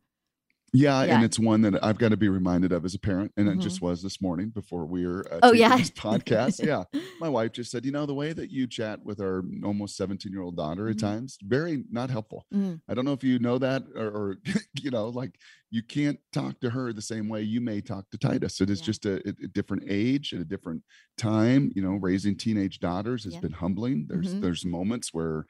Yeah, 0.74 1.04
Yeah. 1.04 1.16
and 1.16 1.24
it's 1.26 1.40
one 1.40 1.62
that 1.62 1.84
I've 1.84 1.98
got 1.98 2.10
to 2.10 2.18
be 2.18 2.30
reminded 2.30 2.72
of 2.72 2.86
as 2.86 2.94
a 2.96 3.00
parent, 3.00 3.32
and 3.38 3.48
Mhm. 3.48 3.56
it 3.56 3.60
just 3.60 3.82
was 3.82 4.02
this 4.04 4.22
morning 4.22 4.50
before 4.50 4.86
we 4.86 5.06
were 5.06 5.26
uh, 5.34 5.40
Oh, 5.44 5.54
yeah? 5.54 5.78
this 5.78 5.90
podcast. 5.92 6.60
Yeah, 6.70 6.84
my 7.20 7.30
wife 7.30 7.54
just 7.54 7.72
said, 7.72 7.86
you 7.86 7.92
know, 7.92 8.06
the 8.06 8.14
way 8.14 8.34
that 8.34 8.52
you 8.52 8.68
chat 8.68 9.04
with 9.04 9.20
our 9.20 9.44
almost 9.64 9.96
17 9.98 10.32
year 10.32 10.42
old 10.42 10.56
daughter 10.58 10.88
at 10.90 10.98
Mhm. 10.98 11.00
times, 11.00 11.38
very 11.44 11.84
not 11.90 12.10
helpful. 12.10 12.46
Mhm. 12.54 12.82
I 12.88 12.94
don't 12.94 13.06
know 13.06 13.14
if 13.14 13.24
you 13.24 13.40
know 13.40 13.58
that, 13.58 13.84
or, 13.96 14.08
or 14.10 14.38
you 14.84 14.92
know, 14.92 15.10
like 15.10 15.40
you 15.72 15.82
can't 15.84 16.20
talk 16.32 16.60
to 16.62 16.70
her 16.72 16.92
the 16.94 17.02
same 17.02 17.30
way 17.30 17.42
you 17.44 17.62
may 17.62 17.80
talk 17.82 18.10
to 18.12 18.18
Titus. 18.18 18.60
It 18.62 18.70
is 18.70 18.80
Yeah. 18.80 18.86
just 18.86 19.06
a, 19.06 19.28
a- 19.28 19.48
different 19.48 19.84
age 19.88 20.34
at 20.34 20.42
a 20.42 20.46
different 20.46 20.84
time. 21.18 21.72
You 21.76 21.82
know, 21.84 21.96
raising 21.96 22.36
teenage 22.38 22.80
daughters 22.80 23.24
has 23.26 23.34
Yeah. 23.36 23.40
been 23.42 23.52
humbling. 23.54 24.06
There's 24.08 24.34
Mhm. 24.36 24.42
there's 24.42 24.66
moments 24.66 25.14
where 25.14 25.46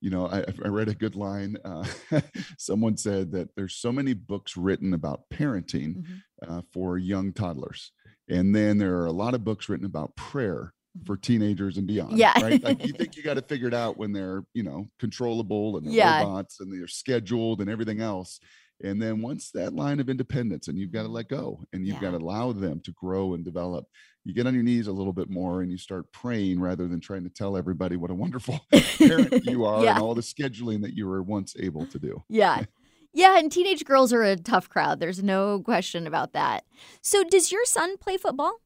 you 0.00 0.10
know 0.10 0.26
I, 0.26 0.44
I 0.64 0.68
read 0.68 0.88
a 0.88 0.94
good 0.94 1.14
line 1.16 1.56
uh, 1.64 1.84
someone 2.58 2.96
said 2.96 3.32
that 3.32 3.48
there's 3.56 3.76
so 3.76 3.92
many 3.92 4.14
books 4.14 4.56
written 4.56 4.94
about 4.94 5.22
parenting 5.32 6.04
Mhm. 6.04 6.20
uh, 6.48 6.62
for 6.72 6.98
young 6.98 7.32
toddlers 7.32 7.92
and 8.28 8.54
then 8.54 8.78
there 8.78 8.96
are 8.98 9.06
a 9.06 9.12
lot 9.12 9.34
of 9.34 9.44
books 9.44 9.68
written 9.68 9.86
about 9.86 10.16
prayer 10.16 10.72
for 11.06 11.16
teenagers 11.16 11.76
and 11.76 11.86
beyond 11.86 12.16
Yeah. 12.18 12.32
right 12.42 12.62
like 12.62 12.84
you 12.86 12.92
think 12.98 13.16
you 13.16 13.22
got 13.22 13.34
to 13.34 13.42
figure 13.42 13.68
it 13.68 13.74
out 13.74 13.96
when 13.98 14.12
they're 14.12 14.42
you 14.54 14.62
know 14.62 14.88
controllable 14.98 15.76
and 15.76 15.86
they're 15.86 15.94
Yeah. 15.94 16.20
robots 16.22 16.60
and 16.60 16.72
they're 16.72 16.88
scheduled 16.88 17.60
and 17.60 17.70
everything 17.70 18.00
else 18.00 18.40
and 18.82 19.00
then 19.00 19.20
once 19.20 19.50
that 19.50 19.74
line 19.74 20.00
of 20.00 20.08
independence 20.08 20.66
and 20.68 20.78
you've 20.78 20.92
got 20.92 21.02
to 21.02 21.08
Mhm. 21.08 21.12
let 21.12 21.28
go 21.28 21.62
and 21.72 21.86
you've 21.86 22.00
got 22.00 22.12
to 22.12 22.16
allow 22.16 22.52
them 22.52 22.80
to 22.80 22.92
grow 22.92 23.34
and 23.34 23.44
develop 23.44 23.84
you 24.24 24.34
get 24.34 24.46
on 24.46 24.54
your 24.54 24.62
knees 24.62 24.86
a 24.86 24.92
little 24.92 25.12
bit 25.12 25.30
more 25.30 25.62
and 25.62 25.70
you 25.70 25.78
start 25.78 26.10
praying 26.12 26.60
rather 26.60 26.86
than 26.86 27.00
trying 27.00 27.24
to 27.24 27.30
tell 27.30 27.56
everybody 27.56 27.96
what 27.96 28.10
a 28.10 28.14
wonderful 28.14 28.60
parent 28.98 29.44
you 29.46 29.64
are 29.64 29.82
Yeah. 29.82 29.94
and 29.94 30.02
all 30.02 30.14
the 30.14 30.20
scheduling 30.20 30.82
that 30.82 30.94
you 30.94 31.06
were 31.06 31.22
once 31.22 31.56
able 31.58 31.86
to 31.86 31.98
do. 31.98 32.22
Yeah. 32.28 32.64
Yeah, 33.12 33.38
and 33.38 33.50
teenage 33.50 33.84
girls 33.84 34.12
are 34.12 34.22
a 34.22 34.36
tough 34.36 34.68
crowd. 34.68 35.00
There's 35.00 35.20
no 35.22 35.60
question 35.62 36.06
about 36.06 36.32
that. 36.34 36.64
So, 37.02 37.24
does 37.24 37.50
your 37.50 37.64
son 37.64 37.96
play 37.96 38.16
football? 38.16 38.60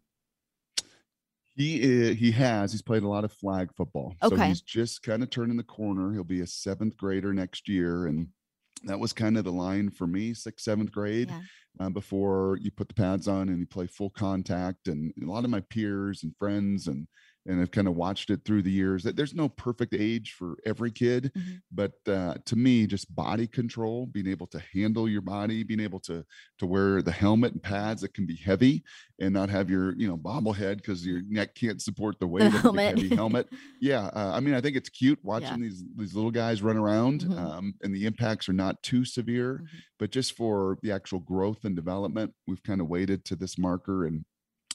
He 1.57 1.81
is, 1.81 2.19
he 2.19 2.33
has 2.33 2.73
he's 2.73 2.83
played 2.83 3.05
a 3.05 3.09
lot 3.09 3.25
of 3.25 3.33
flag 3.33 3.73
football. 3.75 4.15
So 4.23 4.35
Okay. 4.35 4.49
he's 4.49 4.61
just 4.61 5.03
kind 5.03 5.23
of 5.23 5.31
turning 5.31 5.57
the 5.57 5.63
corner. 5.63 6.13
He'll 6.13 6.25
be 6.25 6.41
a 6.41 6.47
seventh 6.47 6.97
grader 6.97 7.33
next 7.33 7.69
year. 7.69 8.07
And 8.07 8.29
that 8.87 8.99
was 8.99 9.13
kind 9.13 9.37
of 9.37 9.45
the 9.45 9.53
line 9.53 9.91
for 9.91 10.07
me, 10.07 10.35
sixth, 10.35 10.65
seventh 10.65 10.93
grade. 10.93 11.31
Yeah. 11.31 11.87
uh, 11.87 11.91
before 11.91 12.59
you 12.61 12.71
put 12.71 12.89
the 12.89 12.95
pads 12.95 13.27
on 13.29 13.49
and 13.49 13.59
you 13.59 13.67
play 13.67 13.87
full 13.87 14.11
contact. 14.11 14.89
And 14.89 15.13
a 15.23 15.27
lot 15.27 15.45
of 15.45 15.51
my 15.51 15.61
peers 15.61 16.23
and 16.23 16.35
friends 16.39 16.87
and 16.87 17.07
and 17.47 17.61
I've 17.61 17.71
kind 17.71 17.87
of 17.89 17.95
watched 17.97 18.31
it 18.31 18.45
through 18.45 18.63
the 18.63 18.71
years 18.71 19.03
that 19.05 19.17
there's 19.17 19.35
no 19.35 19.49
perfect 19.49 19.95
age 19.95 20.33
for 20.33 20.57
every 20.65 20.91
kid, 20.91 21.31
Mhm. 21.37 21.61
but 21.71 21.93
uh, 22.07 22.35
to 22.47 22.57
me, 22.57 22.87
just 22.87 23.15
body 23.15 23.47
control, 23.47 24.07
being 24.07 24.27
able 24.27 24.47
to 24.49 24.59
handle 24.73 25.09
your 25.09 25.21
body, 25.21 25.63
being 25.63 25.81
able 25.81 26.01
to 26.01 26.25
to 26.59 26.67
wear 26.67 27.03
the 27.03 27.13
helmet 27.13 27.53
and 27.53 27.63
pads 27.63 28.01
that 28.03 28.15
can 28.15 28.27
be 28.27 28.37
heavy 28.37 28.83
and 29.19 29.33
not 29.35 29.51
have 29.51 29.69
your 29.69 29.95
you 29.97 30.09
know 30.09 30.17
bobblehead 30.17 30.77
because 30.79 31.07
your 31.07 31.21
neck 31.29 31.55
can't 31.55 31.83
support 31.83 32.19
the 32.21 32.27
weight 32.27 32.47
of 32.47 32.53
the 32.53 32.59
helmet. 32.61 32.99
heavy 32.99 33.15
helmet. 33.15 33.49
Yeah, 33.81 34.07
uh, 34.07 34.33
I 34.35 34.41
mean, 34.41 34.55
I 34.55 34.61
think 34.61 34.77
it's 34.77 34.89
cute 34.89 35.19
watching 35.23 35.61
these 35.61 35.85
these 35.97 36.15
little 36.15 36.31
guys 36.31 36.63
run 36.63 36.77
around, 36.77 37.23
Mhm. 37.23 37.39
um, 37.39 37.75
and 37.83 37.95
the 37.95 38.07
impacts 38.07 38.49
are 38.49 38.53
not 38.55 38.83
too 38.83 39.05
severe 39.05 39.59
Mhm. 39.63 39.69
but 39.99 40.11
just 40.11 40.37
for 40.37 40.79
the 40.83 40.91
actual 40.93 41.21
growth 41.21 41.65
and 41.65 41.77
development 41.77 42.33
we've 42.47 42.63
kind 42.63 42.81
of 42.81 42.89
waited 42.89 43.25
to 43.27 43.37
this 43.37 43.57
marker 43.59 44.07
and 44.07 44.25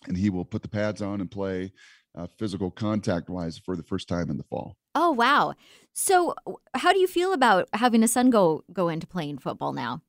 and 0.08 0.16
he 0.18 0.30
will 0.30 0.46
put 0.46 0.62
the 0.62 0.68
pads 0.70 1.02
on 1.02 1.20
and 1.20 1.30
play 1.30 1.74
uh, 2.20 2.28
physical 2.38 2.70
contact 2.72 3.30
wise 3.30 3.58
for 3.58 3.76
the 3.76 3.84
first 3.84 4.08
time 4.08 4.30
in 4.30 4.38
the 4.38 4.44
fall 4.44 4.76
Oh, 4.96 5.12
wow. 5.12 5.54
So, 5.94 6.34
how 6.74 6.92
do 6.92 7.00
you 7.00 7.08
feel 7.08 7.32
about 7.32 7.70
having 7.74 8.04
a 8.04 8.08
son 8.08 8.30
go 8.32 8.64
go 8.74 8.90
into 8.90 9.08
playing 9.08 9.38
football 9.38 9.72
now? 9.74 10.02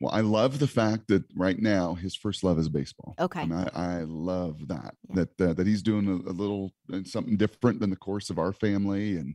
well 0.00 0.12
i 0.12 0.20
love 0.20 0.58
the 0.58 0.66
fact 0.66 1.06
that 1.08 1.22
right 1.36 1.60
now 1.60 1.94
his 1.94 2.14
first 2.16 2.42
love 2.42 2.58
is 2.58 2.68
baseball 2.68 3.14
Okay. 3.20 3.42
and 3.42 3.54
i, 3.54 3.68
I 3.74 4.02
love 4.02 4.66
that 4.68 4.94
Yeah. 5.08 5.24
that 5.24 5.40
uh, 5.50 5.52
that 5.54 5.66
he's 5.66 5.82
doing 5.82 6.08
a, 6.08 6.14
a 6.30 6.34
little 6.34 6.72
uh, 6.92 7.00
something 7.04 7.36
different 7.36 7.80
than 7.80 7.90
the 7.90 7.96
course 7.96 8.30
of 8.30 8.38
our 8.38 8.52
family 8.52 9.16
and 9.16 9.34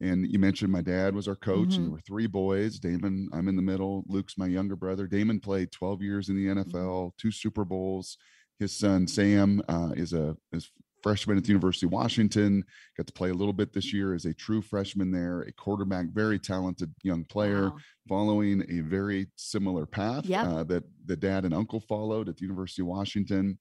and 0.00 0.26
you 0.30 0.38
mentioned 0.38 0.70
my 0.72 0.82
dad 0.82 1.14
was 1.14 1.28
our 1.28 1.36
coach 1.36 1.70
Mhm. 1.70 1.76
and 1.78 1.86
there 1.86 1.92
were 1.92 2.00
three 2.06 2.26
boys 2.26 2.78
damon 2.78 3.28
i'm 3.32 3.48
in 3.48 3.56
the 3.56 3.62
middle 3.62 4.04
luke's 4.06 4.38
my 4.38 4.46
younger 4.46 4.76
brother 4.76 5.06
damon 5.06 5.40
played 5.40 5.72
12 5.72 6.02
years 6.02 6.28
in 6.28 6.36
the 6.36 6.46
Mm-hmm. 6.46 6.70
nfl 6.76 7.12
two 7.18 7.30
super 7.32 7.64
bowls 7.64 8.16
his 8.60 8.76
son 8.76 9.06
sam 9.08 9.60
uh, 9.68 9.92
is 9.96 10.12
a 10.12 10.36
is 10.52 10.70
freshman 11.04 11.36
at 11.36 11.42
the 11.44 11.48
university 11.48 11.84
of 11.84 11.92
washington 11.92 12.64
got 12.96 13.06
to 13.06 13.12
play 13.12 13.28
a 13.28 13.34
little 13.34 13.52
bit 13.52 13.74
this 13.74 13.92
year 13.92 14.14
as 14.14 14.24
a 14.24 14.32
true 14.32 14.62
freshman 14.62 15.10
there 15.12 15.42
a 15.42 15.52
quarterback 15.52 16.06
very 16.14 16.38
talented 16.38 16.90
young 17.02 17.24
player 17.26 17.64
Wow. 17.68 17.76
following 18.08 18.64
a 18.70 18.80
very 18.80 19.26
similar 19.36 19.84
path 19.84 20.24
Yep. 20.24 20.46
uh, 20.46 20.64
that 20.64 20.84
the 21.04 21.16
dad 21.16 21.44
and 21.44 21.52
uncle 21.52 21.80
followed 21.80 22.30
at 22.30 22.36
the 22.38 22.42
university 22.42 22.80
of 22.80 22.86
washington 22.88 23.58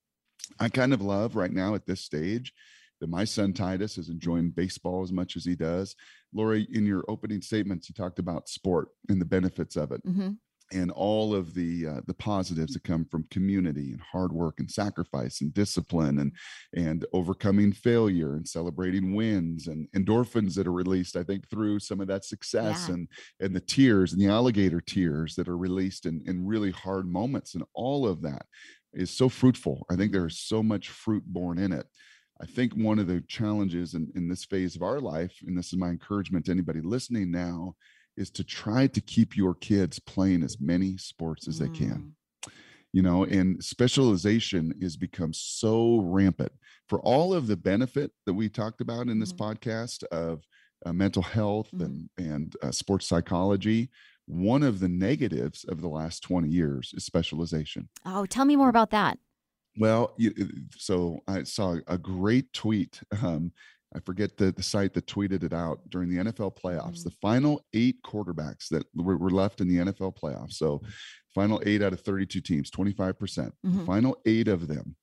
i 0.57 0.69
kind 0.69 0.93
of 0.93 1.01
love 1.01 1.35
right 1.35 1.51
now 1.51 1.75
at 1.75 1.85
this 1.85 1.99
stage 1.99 2.53
that 3.01 3.09
my 3.09 3.25
son 3.25 3.51
titus 3.51 3.97
is 3.97 4.07
enjoying 4.07 4.49
baseball 4.49 5.03
as 5.03 5.11
much 5.11 5.35
as 5.35 5.43
he 5.43 5.55
does 5.55 5.97
laura 6.33 6.59
in 6.77 6.85
your 6.85 7.03
opening 7.09 7.41
statements 7.41 7.89
you 7.89 7.93
talked 7.93 8.19
about 8.19 8.47
sport 8.47 8.87
and 9.09 9.19
the 9.19 9.25
benefits 9.25 9.75
of 9.75 9.91
it 9.91 9.99
hmm 10.05 10.29
and 10.71 10.91
all 10.91 11.35
of 11.35 11.53
the 11.53 11.87
uh, 11.87 12.01
the 12.07 12.13
positives 12.13 12.73
that 12.73 12.83
come 12.83 13.05
from 13.05 13.25
community 13.29 13.91
and 13.91 14.01
hard 14.01 14.31
work 14.31 14.55
and 14.59 14.69
sacrifice 14.69 15.41
and 15.41 15.53
discipline 15.53 16.19
and 16.19 16.31
and 16.75 17.05
overcoming 17.13 17.71
failure 17.71 18.35
and 18.35 18.47
celebrating 18.47 19.13
wins 19.15 19.67
and 19.67 19.87
endorphins 19.95 20.55
that 20.55 20.67
are 20.67 20.71
released 20.71 21.15
i 21.15 21.23
think 21.23 21.49
through 21.49 21.79
some 21.79 21.99
of 21.99 22.07
that 22.07 22.25
success 22.25 22.85
Yeah. 22.87 22.95
and 22.95 23.07
and 23.39 23.55
the 23.55 23.59
tears 23.59 24.13
and 24.13 24.21
the 24.21 24.29
alligator 24.29 24.81
tears 24.81 25.35
that 25.35 25.47
are 25.47 25.57
released 25.57 26.05
in 26.05 26.21
in 26.25 26.45
really 26.45 26.71
hard 26.71 27.07
moments 27.07 27.53
and 27.55 27.63
all 27.73 28.07
of 28.07 28.21
that 28.21 28.45
is 28.93 29.11
so 29.11 29.29
fruitful 29.29 29.85
i 29.91 29.95
think 29.95 30.11
there 30.11 30.27
is 30.27 30.39
so 30.39 30.63
much 30.63 30.89
fruit 30.89 31.23
born 31.25 31.57
in 31.57 31.71
it 31.71 31.87
I 32.41 32.45
think 32.45 32.73
one 32.73 32.99
of 32.99 33.07
the 33.07 33.21
challenges 33.27 33.93
in, 33.93 34.11
in 34.15 34.27
this 34.27 34.43
phase 34.43 34.75
of 34.75 34.81
our 34.81 34.99
life, 34.99 35.33
and 35.45 35.55
this 35.57 35.67
is 35.67 35.77
my 35.77 35.89
encouragement 35.89 36.45
to 36.45 36.51
anybody 36.51 36.81
listening 36.81 37.31
now, 37.31 37.75
is 38.17 38.29
to 38.31 38.43
try 38.43 38.87
to 38.87 39.01
keep 39.01 39.35
your 39.35 39.55
kids 39.55 39.99
playing 39.99 40.43
as 40.43 40.59
many 40.59 40.97
sports 40.97 41.47
as 41.47 41.57
they 41.59 41.69
can 41.69 42.13
Mm. 42.47 42.51
you 42.91 43.01
know 43.01 43.23
and 43.25 43.63
specialization 43.63 44.73
is 44.79 44.97
become 44.97 45.33
so 45.33 45.99
rampant 46.01 46.51
for 46.87 46.99
all 47.01 47.33
of 47.33 47.47
the 47.47 47.57
benefit 47.57 48.11
that 48.25 48.33
we 48.33 48.49
talked 48.49 48.81
about 48.81 49.07
in 49.07 49.19
this 49.19 49.33
Mhm. 49.33 49.37
podcast 49.39 50.03
of 50.05 50.43
uh, 50.85 50.91
mental 50.93 51.23
health 51.23 51.69
Mhm. 51.73 51.85
and 51.85 52.09
and 52.17 52.55
uh, 52.61 52.71
sports 52.71 53.07
psychology 53.07 53.89
one 54.25 54.63
of 54.63 54.79
the 54.79 54.87
negatives 54.89 55.63
of 55.65 55.81
the 55.81 55.87
last 55.89 56.21
20 56.23 56.49
years 56.49 56.93
is 56.95 57.03
specialization 57.05 57.89
Oh, 58.05 58.25
tell 58.25 58.45
me 58.45 58.55
more 58.55 58.69
about 58.69 58.91
that. 58.91 59.17
well, 59.77 60.13
you, 60.17 60.31
uh, 60.39 60.45
so 60.77 61.19
I 61.27 61.43
saw 61.43 61.77
a 61.87 61.97
great 61.97 62.53
tweet. 62.53 63.01
Um, 63.23 63.51
I 63.95 63.99
forget 63.99 64.37
the, 64.37 64.51
the 64.51 64.63
site 64.63 64.93
that 64.93 65.05
tweeted 65.05 65.43
it 65.43 65.53
out 65.53 65.79
during 65.89 66.09
the 66.09 66.17
NFL 66.17 66.57
playoffs. 66.57 66.99
Mhm. 66.99 67.03
The 67.03 67.11
final 67.21 67.61
eight 67.73 67.97
quarterbacks 68.05 68.67
that 68.69 68.85
were, 68.95 69.17
were 69.17 69.29
left 69.31 69.61
in 69.61 69.67
the 69.67 69.77
NFL 69.77 70.13
playoffs. 70.17 70.53
So, 70.53 70.81
final 71.33 71.61
eight 71.65 71.81
out 71.81 71.93
of 71.93 72.01
32 72.01 72.41
teams, 72.41 72.69
25%. 72.71 73.17
percent 73.17 73.53
The 73.63 73.85
final 73.85 74.17
eight 74.25 74.47
of 74.47 74.67
them, 74.67 74.95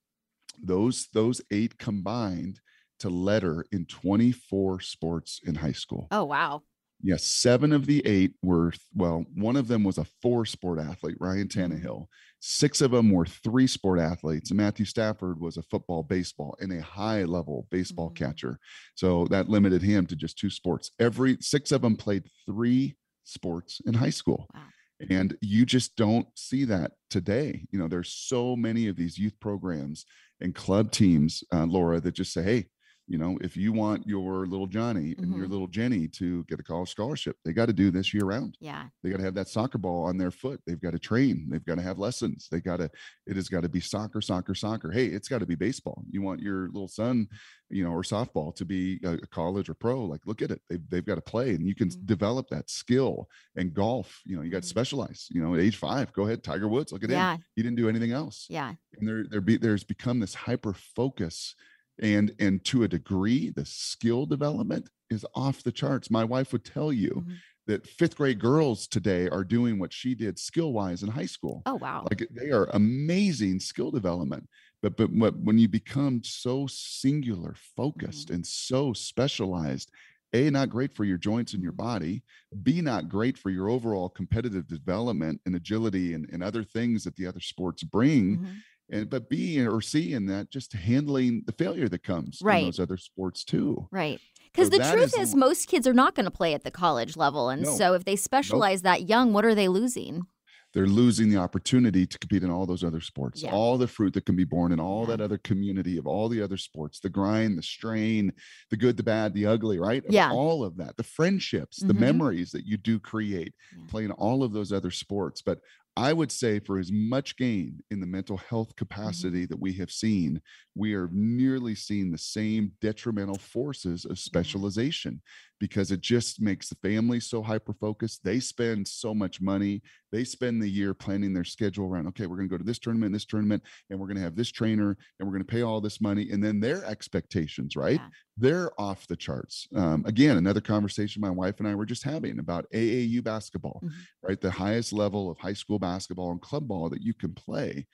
those 0.62 1.09
those 1.12 1.40
eight 1.50 1.79
combined 1.79 2.61
to 3.00 3.09
letter 3.09 3.64
in 3.72 3.87
24 3.87 4.81
sports 4.81 5.40
in 5.44 5.55
high 5.55 5.72
school. 5.72 6.07
Oh, 6.11 6.24
wow. 6.24 6.62
Yes, 7.03 7.24
seven 7.24 7.72
of 7.72 7.87
the 7.87 8.05
eight 8.07 8.33
were 8.42 8.72
well, 8.94 9.24
one 9.35 9.57
of 9.57 9.68
them 9.68 9.85
was 9.85 9.96
a 9.98 10.05
four 10.20 10.44
sport 10.44 10.79
athlete, 10.79 11.16
Ryan 11.18 11.48
Mhm. 11.48 11.83
Tannehill. 11.83 12.07
Six 12.40 12.81
of 12.81 12.90
them 12.90 13.11
were 13.11 13.26
three 13.26 13.66
sport 13.66 14.00
athletes. 14.00 14.50
Matthew 14.53 14.87
Stafford 14.87 15.38
was 15.38 15.59
a 15.59 15.62
football, 15.62 16.03
baseball, 16.03 16.57
and 16.59 16.72
a 16.72 16.81
high 16.81 17.24
level 17.24 17.66
baseball 17.70 18.11
Mhm. 18.11 18.16
catcher. 18.16 18.59
So 18.94 19.26
that 19.26 19.50
limited 19.50 19.83
him 19.83 20.07
to 20.07 20.16
just 20.16 20.38
two 20.38 20.50
sports. 20.50 20.90
Every 20.98 21.37
six 21.40 21.70
of 21.70 21.83
them 21.83 21.96
played 21.96 22.31
three 22.46 22.96
sports 23.24 23.81
in 23.85 23.94
high 23.94 24.11
school. 24.11 24.48
Wow. 24.55 24.68
And 25.09 25.37
you 25.40 25.64
just 25.64 25.96
don't 25.96 26.26
see 26.37 26.64
that 26.64 26.92
today. 27.09 27.66
You 27.70 27.79
know, 27.79 27.88
there's 27.88 28.11
so 28.11 28.57
many 28.57 28.87
of 28.88 28.96
these 28.96 29.18
youth 29.18 29.38
programs 29.40 30.05
and 30.40 30.55
club 30.55 30.90
teams, 30.92 31.42
uh, 31.53 31.64
Laura, 31.66 32.00
that 32.00 32.12
just 32.12 32.33
say, 32.33 32.42
hey, 32.42 32.68
you 33.11 33.18
know, 33.18 33.37
if 33.42 33.57
you 33.57 33.73
want 33.73 34.07
your 34.07 34.46
little 34.46 34.68
Johnny 34.68 35.16
and 35.18 35.35
your 35.35 35.46
Mhm. 35.46 35.51
little 35.51 35.66
Jenny 35.66 36.07
to 36.07 36.44
get 36.44 36.61
a 36.61 36.62
college 36.62 36.90
scholarship, 36.90 37.37
they 37.44 37.53
got 37.53 37.66
to 37.66 37.73
do 37.73 37.90
this 37.90 38.14
year 38.14 38.25
round. 38.25 38.57
Yeah. 38.61 38.88
They 39.03 39.11
got 39.11 39.16
to 39.16 39.25
have 39.25 39.35
that 39.35 39.49
soccer 39.49 39.79
ball 39.79 40.05
on 40.05 40.16
their 40.16 40.31
foot. 40.31 40.61
They've 40.64 40.81
got 40.81 40.92
to 40.92 40.99
train. 41.01 41.49
They've 41.51 41.64
got 41.64 41.75
to 41.75 41.83
have 41.83 41.99
lessons. 41.99 42.49
They 42.49 42.61
got 42.61 42.77
to, 42.77 42.88
it 43.27 43.35
has 43.35 43.49
got 43.49 43.62
to 43.64 43.68
be 43.68 43.81
soccer, 43.81 44.20
soccer, 44.20 44.55
soccer. 44.55 44.92
Hey, 44.92 45.07
it's 45.07 45.29
got 45.29 45.40
to 45.40 45.46
be 45.46 45.57
baseball. 45.57 46.05
You 46.09 46.23
want 46.23 46.40
your 46.40 46.66
little 46.68 46.87
son, 46.87 47.27
you 47.68 47.83
know, 47.83 47.90
or 47.90 48.03
softball 48.03 48.55
to 48.55 48.64
be 48.64 49.01
a, 49.03 49.18
college 49.27 49.68
or 49.68 49.75
pro. 49.75 50.05
Like, 50.05 50.25
look 50.25 50.40
at 50.40 50.53
it. 50.53 50.62
They've, 50.70 50.88
they've 50.88 51.05
got 51.05 51.16
to 51.16 51.20
play 51.20 51.51
and 51.57 51.66
you 51.66 51.75
can 51.75 51.88
Mhm. 51.88 52.07
develop 52.07 52.49
that 52.51 52.70
skill 52.70 53.29
and 53.57 53.75
golf. 53.75 54.20
You 54.25 54.37
know, 54.37 54.42
you 54.42 54.51
got 54.53 54.62
to 54.62 54.66
Mhm. 54.68 54.70
specialize, 54.70 55.27
you 55.33 55.42
know, 55.42 55.53
at 55.55 55.61
age 55.61 55.77
five, 55.77 56.12
go 56.12 56.27
ahead. 56.27 56.44
Tiger 56.44 56.68
Woods, 56.68 56.92
look 56.92 57.03
at 57.03 57.11
him. 57.11 57.16
Yeah. 57.16 57.38
He 57.57 57.62
didn't 57.64 57.77
do 57.77 57.88
anything 57.88 58.12
else 58.12 58.46
Yeah. 58.49 58.75
and 58.99 59.09
there 59.09 59.25
there 59.29 59.40
be 59.40 59.57
there's 59.57 59.83
become 59.83 60.20
this 60.20 60.35
hyper 60.35 60.73
focus 60.73 61.57
and 62.01 62.33
and 62.39 62.65
to 62.65 62.83
a 62.83 62.89
degree 62.89 63.51
the 63.51 63.65
skill 63.65 64.27
development 64.27 64.89
is 65.11 65.25
off 65.35 65.63
the 65.63 65.73
charts 65.73 66.11
my 66.11 66.25
wife 66.25 66.53
would 66.53 66.65
tell 66.65 66.93
you 66.93 67.25
Mhm. 67.27 67.37
that 67.67 67.87
fifth 67.87 68.17
grade 68.17 68.41
girls 68.41 68.87
today 68.87 69.29
are 69.29 69.45
doing 69.45 69.79
what 69.79 69.93
she 69.93 70.15
did 70.15 70.39
skill 70.39 70.73
wise 70.73 71.03
in 71.03 71.09
high 71.11 71.27
school. 71.27 71.63
Oh 71.67 71.77
wow! 71.77 72.07
Like 72.11 72.27
they 72.31 72.51
are 72.51 72.69
amazing 72.73 73.61
skill 73.61 73.91
development. 73.91 74.49
But 74.83 74.97
but 74.97 75.37
when 75.37 75.59
you 75.59 75.69
become 75.69 76.23
so 76.25 76.67
singular 76.69 77.55
focused 77.77 78.29
mm-hmm. 78.29 78.37
and 78.37 78.47
so 78.47 78.93
specialized, 78.93 79.91
a 80.33 80.51
not 80.51 80.71
great 80.71 80.93
for 80.93 81.05
your 81.05 81.19
joints 81.19 81.55
and 81.55 81.63
your 81.63 81.73
mm-hmm. 81.73 81.83
body 81.83 82.23
b 82.63 82.81
not 82.81 83.09
great 83.09 83.37
for 83.37 83.51
your 83.51 83.69
overall 83.69 84.09
competitive 84.09 84.67
development 84.67 85.41
and 85.47 85.55
agility 85.55 86.15
and, 86.15 86.29
and 86.33 86.43
other 86.43 86.65
things 86.65 87.05
that 87.05 87.17
the 87.17 87.27
other 87.27 87.41
sports 87.41 87.83
bring 87.83 88.39
mm-hmm. 88.39 88.53
And 88.90 89.11
but 89.11 89.29
b 89.29 89.64
or 89.64 89.81
c 89.81 90.12
in 90.12 90.26
that 90.26 90.50
just 90.50 90.72
handling 90.72 91.42
the 91.46 91.53
failure 91.53 91.88
that 91.88 92.03
comes 92.03 92.40
right. 92.42 92.59
in 92.59 92.64
those 92.66 92.81
other 92.81 92.96
sports 92.96 93.44
too 93.44 93.87
right 93.90 94.20
because 94.53 94.68
so 94.68 94.79
the 94.79 94.92
truth 94.92 95.14
is, 95.18 95.29
is, 95.31 95.35
most 95.35 95.68
kids 95.68 95.87
are 95.87 95.94
not 95.94 96.14
going 96.14 96.24
to 96.24 96.31
play 96.31 96.55
at 96.55 96.64
the 96.64 96.70
college 96.70 97.16
level 97.16 97.48
and 97.48 97.62
no. 97.62 97.76
so 97.76 97.94
if 97.94 98.05
they 98.05 98.16
specialize 98.16 98.83
nope. 98.83 98.98
that 98.98 99.09
young 99.09 99.33
what 99.33 99.44
are 99.44 99.55
they 99.55 99.68
losing 99.68 100.26
they're 100.72 100.87
losing 100.87 101.29
the 101.31 101.37
opportunity 101.37 102.07
to 102.07 102.18
compete 102.18 102.44
in 102.44 102.50
all 102.50 102.66
those 102.66 102.85
other 102.85 103.00
sports 103.00 103.42
yeah. 103.42 103.50
all 103.50 103.76
the 103.76 103.87
fruit 103.87 104.14
that 104.14 104.26
can 104.26 104.37
be 104.37 104.44
born 104.44 104.72
in 104.72 104.81
all 104.81 105.03
yeah. 105.03 105.16
that 105.16 105.20
other 105.20 105.38
community 105.38 105.96
of 105.98 106.07
all 106.07 106.29
the 106.29 106.40
other 106.40 106.57
sports 106.57 107.00
the 107.00 107.09
grind 107.09 107.59
the 107.59 107.62
strain 107.62 108.33
the 108.70 108.76
good 108.76 108.96
the 108.96 109.03
bad 109.03 109.35
the 109.35 109.46
ugly 109.46 109.79
right 109.79 110.05
yeah 110.09 110.31
all 110.31 110.62
of 110.62 110.76
that 110.76 110.96
the 110.96 111.03
friendships 111.03 111.79
mm-hmm. 111.79 111.88
the 111.88 111.94
memories 111.94 112.50
that 112.50 112.66
you 112.66 112.76
do 112.76 112.98
create 112.98 113.55
yeah. 113.76 113.85
playing 113.88 114.11
all 114.12 114.42
of 114.42 114.53
those 114.53 114.72
other 114.72 114.90
sports 114.90 115.42
but 115.42 115.59
I 116.01 116.15
would 116.15 116.33
say 116.33 116.61
for 116.61 116.79
as 116.79 116.91
much 116.91 117.37
gain 117.37 117.81
in 117.91 118.01
the 118.01 118.07
mental 118.07 118.39
health 118.39 118.69
mm-hmm. 118.69 118.79
capacity 118.79 119.43
mm-hmm. 119.43 119.51
that 119.51 119.61
we 119.61 119.75
have 119.75 119.91
seen, 119.91 120.41
we 120.75 120.95
are 120.95 121.11
nearly 121.13 121.75
seeing 121.75 122.11
the 122.11 122.17
same 122.17 122.73
detrimental 122.81 123.37
forces 123.37 124.07
of 124.07 124.19
specialization 124.19 125.21
because 125.61 125.92
it 125.92 126.01
just 126.01 126.40
makes 126.40 126.68
the 126.68 126.75
family 126.77 127.20
so 127.20 127.42
hyper 127.42 127.75
focused. 127.75 128.25
They 128.25 128.40
spend 128.40 128.88
so 128.88 129.14
much 129.14 129.40
money. 129.42 129.83
They 130.11 130.25
spend 130.25 130.61
the 130.61 130.68
year 130.68 130.94
planning 130.94 131.35
their 131.35 131.44
schedule 131.44 131.87
around, 131.87 132.09
okay, 132.09 132.27
we're 132.27 132.37
going 132.37 132.49
to 132.49 132.53
go 132.53 132.59
to 132.59 132.64
this 132.64 132.79
tournament, 132.79 133.12
this 133.12 133.27
tournament, 133.27 133.62
and 133.90 134.01
we're 134.01 134.07
going 134.07 134.16
to 134.16 134.23
have 134.23 134.35
this 134.35 134.51
trainer, 134.51 134.96
and 135.18 135.29
we're 135.29 135.35
going 135.35 135.44
to 135.44 135.53
pay 135.53 135.62
all 135.62 135.81
this 135.81 136.01
money. 136.01 136.31
And 136.31 136.42
then 136.42 136.59
their 136.59 136.83
expectations, 136.87 137.77
right? 137.77 138.01
Yeah. 138.01 138.09
They're 138.38 138.81
off 138.81 139.07
the 139.07 139.16
charts. 139.16 139.68
Um, 139.77 140.03
again, 140.07 140.38
another 140.38 140.62
conversation 140.62 141.20
my 141.20 141.31
wife 141.31 141.57
and 141.59 141.68
I 141.68 141.75
were 141.75 141.87
just 141.87 142.05
having 142.05 142.38
about 142.38 142.64
AAU 142.73 143.23
basketball, 143.23 143.83
mm-hmm. 143.85 144.27
right? 144.27 144.40
The 144.40 144.51
highest 144.51 144.94
level 144.94 145.31
of 145.31 145.38
high 145.38 145.53
school 145.53 145.79
basketball 145.79 146.33
and 146.33 146.40
club 146.40 146.66
ball 146.66 146.88
that 146.88 147.03
you 147.03 147.12
can 147.12 147.35
play 147.35 147.87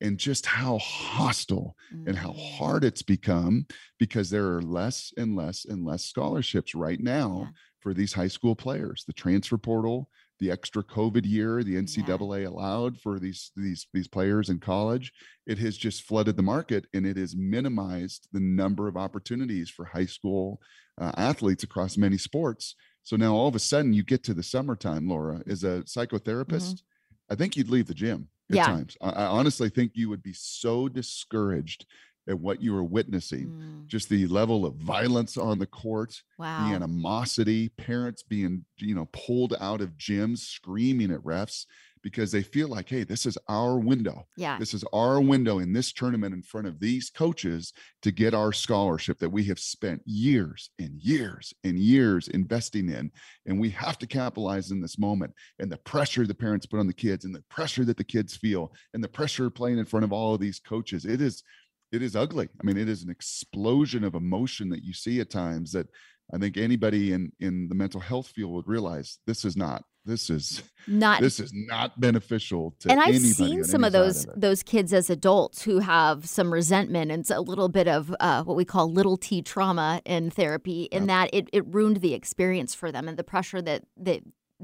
and 0.00 0.18
just 0.18 0.46
how 0.46 0.78
hostile 0.78 1.76
mm-hmm. 1.92 2.08
and 2.08 2.18
how 2.18 2.30
mm. 2.30 2.56
hard 2.56 2.84
it's 2.84 3.02
become 3.02 3.66
because 3.98 4.30
there 4.30 4.46
are 4.54 4.62
less 4.62 5.12
and 5.16 5.36
less 5.36 5.64
and 5.64 5.84
less 5.84 6.04
scholarships 6.04 6.74
right 6.74 7.00
now 7.00 7.42
yeah. 7.44 7.50
for 7.80 7.94
these 7.94 8.12
high 8.12 8.28
school 8.28 8.54
players. 8.56 9.04
The 9.06 9.12
transfer 9.12 9.56
portal, 9.56 10.08
the 10.40 10.50
extra 10.50 10.82
COVID 10.82 11.24
year, 11.24 11.62
the 11.62 11.76
NCAA 11.76 12.42
yeah. 12.42 12.48
allowed 12.48 13.00
for 13.00 13.18
these 13.18 13.52
these 13.56 13.86
these 13.94 14.08
players 14.08 14.50
in 14.50 14.58
college, 14.58 15.12
it 15.46 15.58
has 15.58 15.76
just 15.76 16.02
flooded 16.02 16.36
the 16.36 16.42
market 16.42 16.86
and 16.92 17.06
it 17.06 17.16
has 17.16 17.36
minimized 17.36 18.28
the 18.32 18.40
number 18.40 18.88
of 18.88 18.96
opportunities 18.96 19.70
for 19.70 19.84
high 19.84 20.06
school 20.06 20.60
uh, 21.00 21.12
athletes 21.16 21.62
across 21.62 21.96
many 21.96 22.18
sports. 22.18 22.74
So 23.04 23.16
now 23.16 23.34
all 23.34 23.48
of 23.48 23.54
a 23.54 23.60
sudden 23.60 23.92
you 23.92 24.02
get 24.02 24.24
to 24.24 24.34
the 24.34 24.42
summertime, 24.42 25.08
Laura, 25.08 25.42
as 25.46 25.62
a 25.62 25.82
psychotherapist, 25.82 26.74
mm-hmm. 26.74 27.32
I 27.32 27.34
think 27.36 27.56
you'd 27.56 27.70
leave 27.70 27.86
the 27.86 27.94
gym 27.94 28.28
at 28.50 28.56
yeah. 28.56 28.66
times. 28.66 28.96
I, 29.00 29.10
I, 29.10 29.26
honestly 29.26 29.68
think 29.68 29.92
you 29.94 30.08
would 30.10 30.22
be 30.22 30.32
so 30.34 30.88
discouraged 30.88 31.86
at 32.28 32.38
what 32.38 32.62
you 32.62 32.72
were 32.72 32.84
witnessing, 32.84 33.46
mm. 33.46 33.86
just 33.86 34.08
the 34.08 34.26
level 34.26 34.64
of 34.64 34.74
violence 34.76 35.36
on 35.36 35.58
the 35.58 35.66
court, 35.66 36.22
wow. 36.38 36.68
the 36.68 36.74
animosity, 36.74 37.68
parents 37.70 38.22
being, 38.22 38.64
you 38.78 38.94
know, 38.94 39.08
pulled 39.12 39.54
out 39.60 39.80
of 39.80 39.96
gyms 39.98 40.38
screaming 40.38 41.10
at 41.10 41.20
refs 41.20 41.66
because 42.04 42.30
they 42.30 42.42
feel 42.42 42.68
like, 42.68 42.88
hey, 42.88 43.02
this 43.02 43.24
is 43.24 43.38
our 43.48 43.78
window. 43.78 44.26
Yeah. 44.36 44.58
This 44.58 44.74
is 44.74 44.84
our 44.92 45.22
window 45.22 45.58
in 45.58 45.72
this 45.72 45.90
tournament 45.90 46.34
in 46.34 46.42
front 46.42 46.66
of 46.66 46.78
these 46.78 47.08
coaches 47.08 47.72
to 48.02 48.12
get 48.12 48.34
our 48.34 48.52
scholarship 48.52 49.18
that 49.18 49.30
we 49.30 49.42
have 49.44 49.58
spent 49.58 50.02
years 50.04 50.68
and 50.78 51.00
years 51.00 51.54
and 51.64 51.78
years 51.78 52.28
investing 52.28 52.90
in. 52.90 53.10
And 53.46 53.58
we 53.58 53.70
have 53.70 53.98
to 53.98 54.06
capitalize 54.06 54.70
in 54.70 54.82
this 54.82 54.98
moment. 54.98 55.32
And 55.58 55.72
the 55.72 55.78
pressure 55.78 56.26
the 56.26 56.34
parents 56.34 56.66
put 56.66 56.78
on 56.78 56.86
the 56.86 56.92
kids 56.92 57.24
and 57.24 57.34
the 57.34 57.42
pressure 57.48 57.86
that 57.86 57.96
the 57.96 58.04
kids 58.04 58.36
feel 58.36 58.74
and 58.92 59.02
the 59.02 59.08
pressure 59.08 59.48
playing 59.48 59.78
in 59.78 59.86
front 59.86 60.04
of 60.04 60.12
all 60.12 60.34
of 60.34 60.40
these 60.40 60.60
coaches. 60.60 61.06
It 61.06 61.22
is 61.22 61.42
it 61.90 62.02
is 62.02 62.16
ugly. 62.16 62.48
I 62.60 62.66
mean, 62.66 62.76
it 62.76 62.88
is 62.88 63.04
an 63.04 63.10
explosion 63.10 64.02
of 64.02 64.16
emotion 64.16 64.68
that 64.70 64.82
you 64.82 64.92
see 64.92 65.20
at 65.20 65.30
times 65.30 65.70
that 65.72 65.86
I 66.32 66.38
think 66.38 66.56
anybody 66.56 67.12
in 67.12 67.32
in 67.40 67.68
the 67.68 67.74
mental 67.74 68.00
health 68.00 68.28
field 68.28 68.52
would 68.52 68.68
realize 68.68 69.18
this 69.26 69.44
is 69.44 69.56
not 69.56 69.84
this 70.04 70.30
is 70.30 70.62
not 70.86 71.20
this 71.20 71.40
is 71.40 71.52
not 71.54 71.98
beneficial 72.00 72.74
to 72.78 72.90
and 72.90 73.00
i've 73.00 73.18
seen 73.18 73.64
some 73.64 73.84
of 73.84 73.92
those 73.92 74.26
of 74.26 74.40
those 74.40 74.62
kids 74.62 74.92
as 74.92 75.08
adults 75.10 75.62
who 75.62 75.78
have 75.78 76.28
some 76.28 76.52
resentment 76.52 77.10
and 77.10 77.28
a 77.30 77.40
little 77.40 77.68
bit 77.68 77.88
of 77.88 78.14
uh, 78.20 78.42
what 78.42 78.56
we 78.56 78.64
call 78.64 78.90
little 78.90 79.16
t 79.16 79.42
trauma 79.42 80.00
in 80.04 80.30
therapy 80.30 80.84
in 80.84 81.06
that 81.06 81.30
it, 81.32 81.48
it 81.52 81.64
ruined 81.72 81.98
the 81.98 82.14
experience 82.14 82.74
for 82.74 82.92
them 82.92 83.08
and 83.08 83.16
the 83.16 83.24
pressure 83.24 83.62
that 83.62 83.84
that 83.96 84.20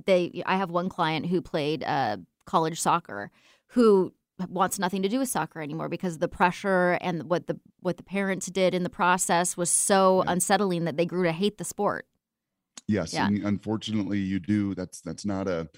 they 0.06 0.42
i 0.46 0.56
have 0.56 0.70
one 0.70 0.88
client 0.88 1.26
who 1.26 1.40
played 1.40 1.82
uh, 1.84 2.16
college 2.44 2.80
soccer 2.80 3.30
who 3.68 4.12
wants 4.48 4.78
nothing 4.78 5.02
to 5.02 5.08
do 5.08 5.18
with 5.18 5.28
soccer 5.28 5.60
anymore 5.60 5.88
because 5.88 6.18
the 6.18 6.28
pressure 6.28 6.98
and 7.00 7.24
what 7.24 7.46
the 7.46 7.58
what 7.80 7.96
the 7.96 8.02
parents 8.02 8.46
did 8.46 8.74
in 8.74 8.82
the 8.82 8.90
process 8.90 9.56
was 9.56 9.70
so 9.70 10.22
yeah. 10.24 10.32
unsettling 10.32 10.84
that 10.84 10.96
they 10.96 11.06
grew 11.06 11.24
to 11.24 11.32
hate 11.32 11.58
the 11.58 11.64
sport 11.64 12.06
yes 12.86 13.12
yeah. 13.12 13.28
unfortunately 13.44 14.18
you 14.18 14.38
do 14.38 14.74
that's 14.74 15.00
that's 15.00 15.24
not 15.24 15.48
a 15.48 15.68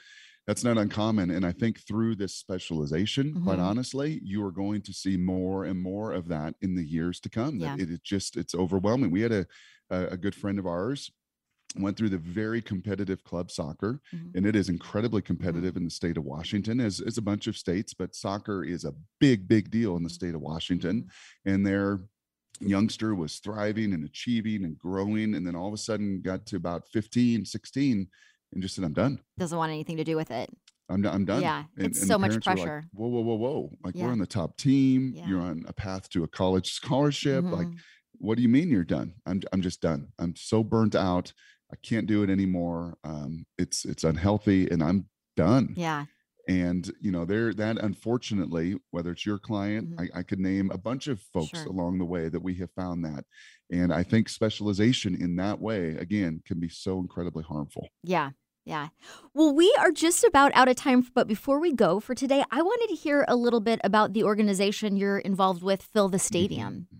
that's 0.47 0.65
not 0.65 0.79
uncommon 0.79 1.31
and 1.31 1.47
i 1.47 1.53
think 1.53 1.81
through 1.87 2.15
this 2.15 2.35
specialization 2.35 3.33
mm-hmm. 3.33 3.45
quite 3.45 3.59
honestly 3.59 4.21
you 4.23 4.45
are 4.45 4.53
going 4.53 4.81
to 4.83 4.93
see 4.93 5.17
more 5.17 5.65
and 5.65 5.81
more 5.81 6.13
of 6.13 6.29
that 6.29 6.55
in 6.61 6.75
the 6.75 6.85
years 6.85 7.21
to 7.21 7.29
come 7.29 7.59
yeah. 7.59 7.75
it, 7.79 7.91
it 7.91 8.03
just 8.05 8.37
it's 8.37 8.55
overwhelming 8.55 9.11
we 9.11 9.23
had 9.23 9.33
a 9.33 9.47
a 9.91 10.17
good 10.17 10.35
friend 10.35 10.59
of 10.59 10.67
ours 10.67 11.11
went 11.77 11.97
through 11.97 12.09
the 12.09 12.19
very 12.19 12.61
competitive 12.61 13.23
club 13.25 13.51
soccer 13.51 14.01
mm-hmm. 14.15 14.37
and 14.37 14.47
it 14.47 14.55
is 14.57 14.69
incredibly 14.69 15.21
mm-hmm. 15.21 15.27
competitive 15.27 15.77
in 15.77 15.85
the 15.85 15.91
state 15.91 16.17
of 16.17 16.25
washington 16.25 16.81
as, 16.81 17.01
as 17.01 17.19
a 17.19 17.23
bunch 17.23 17.47
of 17.47 17.57
states 17.57 17.95
but 17.95 18.15
soccer 18.15 18.65
is 18.65 18.85
a 18.85 18.95
big 19.21 19.49
big 19.49 19.71
deal 19.71 19.97
in 19.97 20.03
the 20.03 20.09
mm-hmm. 20.09 20.15
state 20.15 20.35
of 20.35 20.41
washington 20.41 21.03
mm-hmm. 21.03 21.51
and 21.51 21.67
their 21.67 22.01
youngster 22.61 23.15
was 23.15 23.39
thriving 23.39 23.93
and 23.93 24.05
achieving 24.05 24.65
and 24.65 24.79
growing 24.79 25.35
and 25.35 25.47
then 25.47 25.57
all 25.57 25.69
of 25.69 25.75
a 25.75 25.79
sudden 25.79 26.21
got 26.21 26.47
to 26.47 26.57
about 26.57 26.87
15 26.89 27.45
16 27.45 28.07
and 28.53 28.63
just 28.63 28.75
said 28.75 28.85
i'm 28.85 28.93
done 28.93 29.19
doesn't 29.39 29.59
want 29.59 29.73
anything 29.73 29.97
to 29.97 30.05
do 30.05 30.17
with 30.17 30.31
it 30.31 30.51
I'm, 30.89 31.07
I'm 31.07 31.25
done. 31.25 31.41
Yeah, 31.41 31.65
and, 31.79 31.87
it's 31.87 32.01
and 32.01 32.09
so 32.09 32.19
much 32.19 32.39
pressure. 32.45 32.83
Like, 32.85 32.91
whoa, 32.93 33.09
whoa, 33.09 33.21
whoa, 33.21 33.35
whoa! 33.37 33.71
Like 33.83 33.95
yeah. 33.95 34.05
we're 34.05 34.13
on 34.13 34.19
the 34.19 34.27
top 34.27 34.59
team. 34.59 35.15
Yeah. 35.17 35.27
You're 35.27 35.41
on 35.41 35.65
a 35.67 35.73
path 35.73 36.11
to 36.11 36.25
a 36.25 36.29
college 36.29 36.73
scholarship. 36.75 37.45
Mm-hmm. 37.45 37.55
Like, 37.55 37.69
what 38.23 38.37
do 38.37 38.43
you 38.43 38.49
mean 38.49 38.71
you're 38.71 38.85
done? 38.85 39.15
I'm, 39.27 39.43
I'm 39.53 39.63
just 39.63 39.81
done. 39.81 40.09
I'm 40.19 40.37
so 40.37 40.63
burnt 40.63 40.95
out. 40.95 41.33
I 41.73 41.77
can't 41.77 42.07
do 42.07 42.23
it 42.23 42.31
anymore. 42.31 42.99
Um, 43.03 43.47
it's 43.59 43.85
it's 43.85 44.05
unhealthy, 44.05 44.69
and 44.71 44.83
I'm 44.83 45.07
done. 45.37 45.75
Yeah. 45.77 46.05
And 46.49 46.91
you 47.01 47.13
know, 47.13 47.25
there 47.25 47.55
that 47.55 47.79
unfortunately, 47.79 48.77
whether 48.91 49.13
it's 49.13 49.25
your 49.25 49.39
client, 49.39 49.91
mm-hmm. 49.91 50.17
I, 50.17 50.21
I, 50.21 50.23
could 50.25 50.41
name 50.41 50.71
a 50.73 50.79
bunch 50.79 51.07
of 51.07 51.21
folks 51.21 51.61
sure. 51.61 51.67
along 51.67 51.99
the 51.99 52.05
way 52.05 52.29
that 52.29 52.43
we 52.43 52.57
have 52.57 52.71
found 52.73 53.05
that. 53.05 53.25
And 53.71 53.93
I 53.93 54.03
think 54.03 54.29
specialization 54.29 55.15
in 55.15 55.37
that 55.37 55.61
way, 55.61 55.91
again, 55.91 56.43
can 56.45 56.59
be 56.59 56.69
so 56.69 56.99
incredibly 56.99 57.45
harmful. 57.45 57.89
Yeah. 58.03 58.31
Yeah. 58.65 58.89
Well, 59.35 59.55
we 59.55 59.73
are 59.79 59.93
just 59.93 60.25
about 60.25 60.53
out 60.55 60.69
of 60.69 60.77
time, 60.77 61.07
but 61.15 61.29
before 61.29 61.61
we 61.61 61.73
go 61.73 62.01
for 62.01 62.15
today, 62.15 62.45
I 62.51 62.63
wanted 62.63 62.89
to 62.89 63.01
hear 63.01 63.25
a 63.27 63.37
little 63.37 63.61
bit 63.61 63.81
about 63.83 64.13
the 64.13 64.25
organization 64.25 64.97
you're 64.97 65.19
involved 65.19 65.63
with, 65.63 65.83
Fill 65.83 66.09
the 66.09 66.17
mm-hmm. 66.17 66.27
Stadium. 66.27 66.75
Mm-hmm 66.75 66.99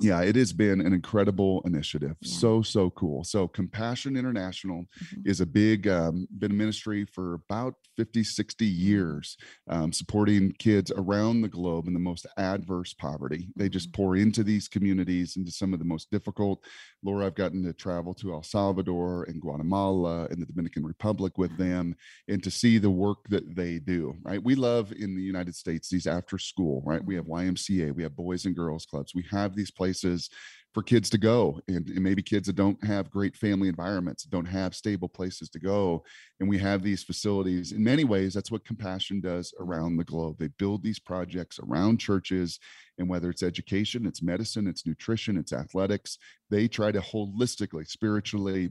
yeah, 0.00 0.22
it 0.22 0.36
has 0.36 0.52
been 0.52 0.80
an 0.80 0.92
incredible 0.92 1.62
initiative. 1.64 2.16
Yeah. 2.20 2.38
So, 2.38 2.62
so 2.62 2.90
cool. 2.90 3.24
So, 3.24 3.48
Compassion 3.48 4.16
International 4.16 4.84
mm-hmm. 5.02 5.22
is 5.24 5.40
a 5.40 5.46
big, 5.46 5.88
um, 5.88 6.26
been 6.38 6.52
a 6.52 6.54
ministry 6.54 7.04
for 7.04 7.34
about 7.34 7.74
50, 7.96 8.24
60 8.24 8.64
mm-hmm. 8.64 8.86
years, 8.86 9.36
um, 9.68 9.92
supporting 9.92 10.52
kids 10.52 10.92
around 10.96 11.40
the 11.40 11.48
globe 11.48 11.88
in 11.88 11.94
the 11.94 12.00
most 12.00 12.26
adverse 12.36 12.92
poverty. 12.94 13.48
They 13.56 13.68
just 13.68 13.92
mm-hmm. 13.92 14.02
pour 14.02 14.16
into 14.16 14.42
these 14.42 14.68
communities, 14.68 15.36
into 15.36 15.50
some 15.50 15.72
of 15.72 15.78
the 15.78 15.84
most 15.84 16.10
difficult. 16.10 16.64
Laura, 17.06 17.26
I've 17.26 17.34
gotten 17.34 17.64
to 17.64 17.72
travel 17.72 18.12
to 18.14 18.32
El 18.32 18.42
Salvador 18.42 19.24
and 19.24 19.40
Guatemala 19.40 20.26
and 20.30 20.40
the 20.42 20.46
Dominican 20.46 20.84
Republic 20.84 21.38
with 21.38 21.52
mm-hmm. 21.52 21.68
them 21.68 21.96
and 22.28 22.42
to 22.42 22.50
see 22.50 22.78
the 22.78 22.90
work 22.90 23.18
that 23.30 23.56
they 23.56 23.78
do, 23.78 24.14
right? 24.22 24.42
We 24.42 24.54
love 24.54 24.92
in 24.92 25.16
the 25.16 25.22
United 25.22 25.54
States 25.54 25.88
these 25.88 26.06
after 26.06 26.38
school, 26.38 26.82
right? 26.84 27.04
We 27.04 27.14
mm-hmm. 27.14 27.32
have 27.32 27.46
YMCA, 27.46 27.94
we 27.94 28.02
have 28.02 28.14
Boys 28.16 28.44
and 28.44 28.54
Girls 28.54 28.86
Clubs, 28.86 29.14
we 29.14 29.24
have 29.30 29.56
these 29.56 29.70
places 29.70 29.96
places 30.06 30.30
for 30.76 30.82
kids 30.82 31.08
to 31.08 31.16
go 31.16 31.58
and, 31.68 31.88
and, 31.88 32.02
maybe 32.02 32.20
kids 32.20 32.46
that 32.46 32.54
don't 32.54 32.84
have 32.84 33.10
great 33.10 33.34
family 33.34 33.66
environments 33.66 34.24
don't 34.24 34.44
have 34.44 34.74
stable 34.74 35.08
places 35.08 35.48
to 35.48 35.58
go 35.58 36.04
and 36.38 36.46
we 36.46 36.58
have 36.58 36.82
these 36.82 37.02
facilities. 37.02 37.72
In 37.72 37.82
many 37.82 38.04
ways 38.04 38.34
that's 38.34 38.50
what 38.50 38.62
compassion 38.62 39.22
does 39.22 39.54
around 39.58 39.96
the 39.96 40.04
globe. 40.04 40.36
They 40.38 40.48
build 40.58 40.82
these 40.82 40.98
projects 40.98 41.58
around 41.58 41.96
churches 41.96 42.60
and 42.98 43.08
whether 43.08 43.30
it's 43.30 43.42
education 43.42 44.04
it's 44.04 44.20
medicine 44.22 44.66
it's 44.66 44.86
nutrition 44.86 45.38
it's 45.38 45.54
athletics 45.54 46.18
they 46.50 46.68
try 46.68 46.92
to 46.92 47.00
holistically 47.00 47.88
spiritually 47.88 48.68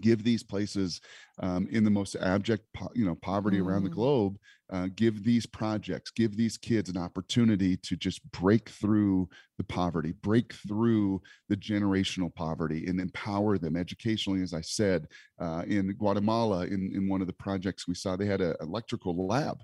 give 0.00 0.24
these 0.24 0.42
places 0.42 1.00
um, 1.40 1.66
in 1.70 1.84
the 1.84 1.90
most 1.90 2.16
abject 2.16 2.64
po- 2.74 2.90
you 2.94 3.04
know 3.04 3.14
poverty 3.16 3.58
mm. 3.58 3.66
around 3.66 3.84
the 3.84 3.90
mm. 3.90 3.94
globe 3.94 4.36
uh, 4.72 4.88
give 4.96 5.22
these 5.22 5.46
projects 5.46 6.10
give 6.10 6.36
these 6.36 6.56
kids 6.56 6.88
an 6.88 6.96
opportunity 6.96 7.76
to 7.76 7.96
just 7.96 8.20
break 8.32 8.68
through 8.68 9.28
the 9.58 9.64
poverty 9.64 10.12
break 10.22 10.52
through 10.66 11.20
the 11.48 11.56
generational 11.56 12.34
poverty 12.34 12.86
and 12.86 13.00
empower 13.00 13.58
them 13.58 13.76
educationally 13.76 14.42
as 14.42 14.54
i 14.54 14.60
said 14.60 15.06
uh, 15.40 15.62
in 15.66 15.92
guatemala 15.94 16.64
in, 16.66 16.90
in 16.94 17.08
one 17.08 17.20
of 17.20 17.26
the 17.26 17.32
projects 17.34 17.86
we 17.86 17.94
saw 17.94 18.16
they 18.16 18.26
had 18.26 18.40
an 18.40 18.54
electrical 18.60 19.26
lab 19.26 19.58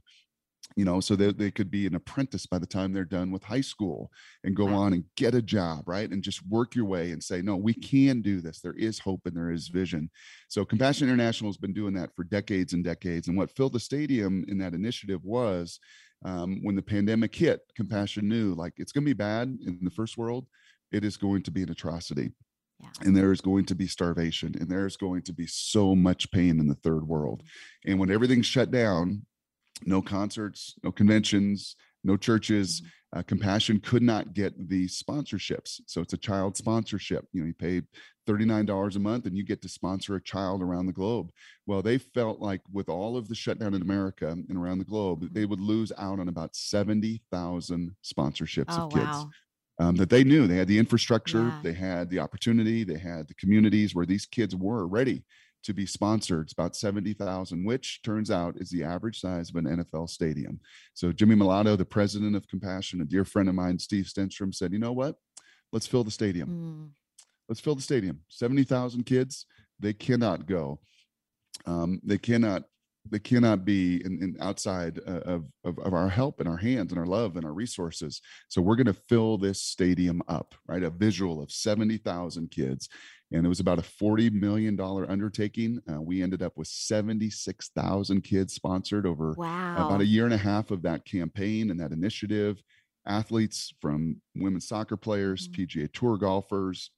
you 0.77 0.85
know 0.85 1.01
so 1.01 1.17
that 1.17 1.39
they 1.39 1.51
could 1.51 1.71
be 1.71 1.87
an 1.87 1.95
apprentice 1.95 2.47
by 2.47 2.59
the 2.59 2.67
time 2.67 2.93
they're 2.93 3.05
done 3.05 3.31
with 3.31 3.43
high 3.43 3.61
school 3.61 4.11
and 4.45 4.57
go 4.57 4.69
on 4.69 4.93
and 4.93 5.05
get 5.17 5.35
a 5.35 5.43
job 5.43 5.83
right 5.87 6.11
and 6.11 6.23
just 6.23 6.47
work 6.47 6.75
your 6.75 6.85
way 6.85 7.11
and 7.11 7.23
say 7.23 7.43
no 7.43 7.57
we 7.57 7.75
can 7.75 8.21
do 8.21 8.41
this 8.41 8.61
there 8.61 8.75
is 8.75 8.99
hope 8.99 9.21
and 9.25 9.37
there 9.37 9.51
is 9.51 9.69
vision 9.69 10.09
so 10.49 10.65
compassion 10.65 11.09
international 11.09 11.51
has 11.51 11.57
been 11.57 11.73
doing 11.73 11.95
that 11.95 12.15
for 12.15 12.25
decades 12.25 12.73
and 12.73 12.85
decades 12.85 13.29
and 13.29 13.37
what 13.37 13.55
filled 13.57 13.73
the 13.73 13.81
stadium 13.81 14.45
in 14.49 14.59
that 14.59 14.75
initiative 14.75 15.25
was 15.25 15.81
um, 16.25 16.61
when 16.63 16.77
the 16.77 16.83
pandemic 16.83 17.35
hit 17.35 17.61
compassion 17.75 18.29
knew 18.29 18.55
like 18.55 18.75
it's 18.77 18.93
going 18.93 19.05
to 19.05 19.11
be 19.11 19.15
bad 19.15 19.59
in 19.67 19.79
the 19.83 19.91
first 19.91 20.17
world 20.17 20.47
it 20.93 21.05
is 21.05 21.17
going 21.17 21.43
to 21.43 21.51
be 21.51 21.63
an 21.63 21.71
atrocity 21.71 22.33
yeah. 22.83 22.89
And 23.03 23.15
there 23.15 23.31
is 23.31 23.43
going 23.43 23.67
to 23.67 23.75
be 23.75 23.87
starvation 23.87 24.55
and 24.59 24.67
there's 24.67 24.97
going 24.97 25.21
to 25.23 25.35
be 25.35 25.47
so 25.47 25.95
much 25.95 26.31
pain 26.31 26.59
in 26.59 26.67
the 26.67 26.77
third 26.77 27.07
world. 27.07 27.43
Mm-hmm. 27.43 27.91
And 27.91 28.01
when 28.01 28.11
everything's 28.11 28.47
shut 28.47 28.71
down, 28.71 29.27
no 29.85 30.03
concerts, 30.03 30.75
no 30.83 30.93
conventions, 30.93 31.77
no 32.05 32.17
churches. 32.17 32.81
Mm-hmm. 32.81 32.89
Uh, 33.13 33.23
Compassion 33.23 33.81
could 33.81 34.03
not 34.03 34.35
get 34.35 34.69
the 34.69 34.87
sponsorships. 34.87 35.81
So 35.87 36.01
it's 36.01 36.13
a 36.13 36.19
child 36.19 36.57
sponsorship. 36.57 37.27
You 37.33 37.41
know, 37.41 37.49
you 37.49 37.55
pay 37.55 37.83
$39 38.29 38.95
a 38.95 38.99
month 39.01 39.27
and 39.27 39.37
you 39.37 39.45
get 39.45 39.61
to 39.63 39.69
sponsor 39.69 40.15
a 40.15 40.23
child 40.23 40.63
around 40.63 40.87
the 40.87 40.93
globe. 40.93 41.31
Well, 41.67 41.83
they 41.83 41.99
felt 41.99 42.41
like 42.41 42.61
with 42.73 42.89
all 42.89 43.17
of 43.17 43.27
the 43.29 43.35
shutdown 43.35 43.75
in 43.75 43.83
America 43.83 44.29
and 44.29 44.57
around 44.57 44.79
the 44.79 44.85
globe, 44.85 45.33
they 45.33 45.45
would 45.45 45.61
lose 45.61 45.91
out 45.99 46.21
on 46.21 46.29
about 46.29 46.55
70,000 46.55 47.97
sponsorships 48.05 48.67
oh, 48.79 48.87
of 48.87 48.93
kids. 48.93 49.05
Wow. 49.05 49.31
Um, 49.81 49.97
that 49.97 50.11
they 50.11 50.25
knew 50.25 50.47
they 50.47 50.57
had 50.57 50.69
the 50.69 50.79
infrastructure, 50.79 51.45
yeah. 51.45 51.61
they 51.63 51.73
had 51.73 52.11
the 52.11 52.19
opportunity, 52.19 52.85
they 52.85 52.99
had 52.99 53.27
the 53.27 53.35
communities 53.35 53.95
where 53.95 54.05
these 54.05 54.27
kids 54.27 54.55
were 54.55 54.87
ready 54.87 55.25
to 55.65 55.75
be 55.75 55.87
sponsored. 55.87 56.45
It's 56.47 56.53
about 56.53 56.77
70,000, 56.77 57.65
which 57.65 58.01
turns 58.03 58.31
out 58.31 58.57
is 58.57 58.71
the 58.71 58.85
average 58.85 59.21
size 59.21 59.51
of 59.51 59.57
an 59.57 59.65
NFL 59.65 60.09
stadium. 60.09 60.61
So 60.95 61.13
Jimmy 61.13 61.37
Mellado, 61.37 61.77
the 61.77 61.85
president 61.85 62.37
of 62.37 62.49
Compassion, 62.49 63.01
a 63.01 63.05
dear 63.05 63.25
friend 63.25 63.49
of 63.49 63.55
mine, 63.55 63.79
Steve 63.79 64.07
Stenstrom, 64.07 64.55
said, 64.55 64.73
you 64.73 64.79
know 64.79 64.93
what? 64.93 65.17
Let's 65.73 65.87
fill 65.87 66.05
the 66.05 66.11
stadium. 66.11 66.49
Mm. 66.49 66.91
Let's 67.49 67.61
fill 67.61 67.75
the 67.75 67.83
stadium. 67.83 68.21
70,000 68.29 69.05
kids, 69.05 69.47
they 69.79 69.93
cannot 69.93 70.47
go. 70.47 70.81
Um, 71.67 72.01
they 72.05 72.19
cannot 72.19 72.65
they 73.09 73.19
cannot 73.19 73.65
be 73.65 74.05
in, 74.05 74.23
in 74.23 74.37
outside 74.41 75.01
uh, 75.09 75.21
of, 75.21 75.45
of, 75.65 75.79
of 75.79 75.95
our 75.95 76.09
help 76.09 76.39
and 76.39 76.49
our 76.49 76.57
hands 76.57 76.93
and 76.93 76.99
our 76.99 77.07
love 77.07 77.37
and 77.37 77.47
our 77.47 77.53
resources 77.53 78.21
so 78.49 78.61
we're 78.61 78.77
going 78.77 78.87
to 78.87 78.93
fill 78.93 79.39
this 79.39 79.63
stadium 79.63 80.21
up 80.29 80.55
right 80.69 80.83
a 80.83 80.91
visual 80.91 81.43
of 81.43 81.51
70,000 81.51 82.51
kids 82.51 82.91
and 83.33 83.47
it 83.47 83.49
was 83.49 83.61
about 83.61 83.79
a 83.79 83.83
$40 83.83 84.33
million 84.33 84.79
undertaking. 84.81 85.81
Uh, 85.91 86.01
we 86.01 86.23
ended 86.23 86.43
up 86.43 86.57
with 86.57 86.69
76,000 86.69 88.23
kids 88.23 88.55
sponsored 88.55 89.07
over 89.07 89.35
wow. 89.37 89.87
about 89.87 90.01
a 90.01 90.07
year 90.07 90.25
and 90.25 90.35
a 90.35 90.39
half 90.39 90.71
of 90.71 90.83
that 90.83 91.05
campaign 91.05 91.71
and 91.71 91.79
that 91.81 91.93
initiative. 91.93 92.61
Athletes 93.07 93.73
from 93.81 94.21
women's 94.35 94.67
soccer 94.67 94.97
players, 94.97 95.49
mm-hmm. 95.49 95.63
PGA 95.63 95.93
Tour 95.93 96.19
golfers, 96.19 96.91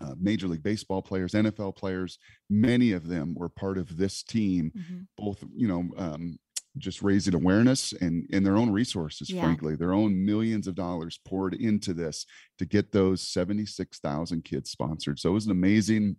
uh, 0.00 0.14
Major 0.20 0.48
League 0.48 0.62
Baseball 0.62 1.02
players, 1.02 1.32
NFL 1.32 1.76
players, 1.76 2.18
many 2.48 2.92
of 2.92 3.08
them 3.08 3.34
were 3.34 3.48
part 3.48 3.78
of 3.78 3.96
this 3.96 4.22
team, 4.22 4.70
mm-hmm. 4.76 5.00
both, 5.16 5.42
you 5.56 5.66
know, 5.66 5.88
um, 5.96 6.38
just 6.78 7.02
raising 7.02 7.34
awareness 7.34 7.92
and 8.00 8.26
and 8.32 8.44
their 8.46 8.56
own 8.56 8.70
resources 8.70 9.28
yeah. 9.28 9.42
frankly 9.42 9.74
their 9.74 9.92
own 9.92 10.24
millions 10.24 10.66
of 10.66 10.74
dollars 10.74 11.18
poured 11.26 11.54
into 11.54 11.92
this 11.92 12.26
to 12.58 12.64
get 12.64 12.92
those 12.92 13.22
76,000 13.22 14.44
kids 14.44 14.70
sponsored 14.70 15.18
so 15.18 15.30
it 15.30 15.34
was 15.34 15.46
an 15.46 15.52
amazing 15.52 16.16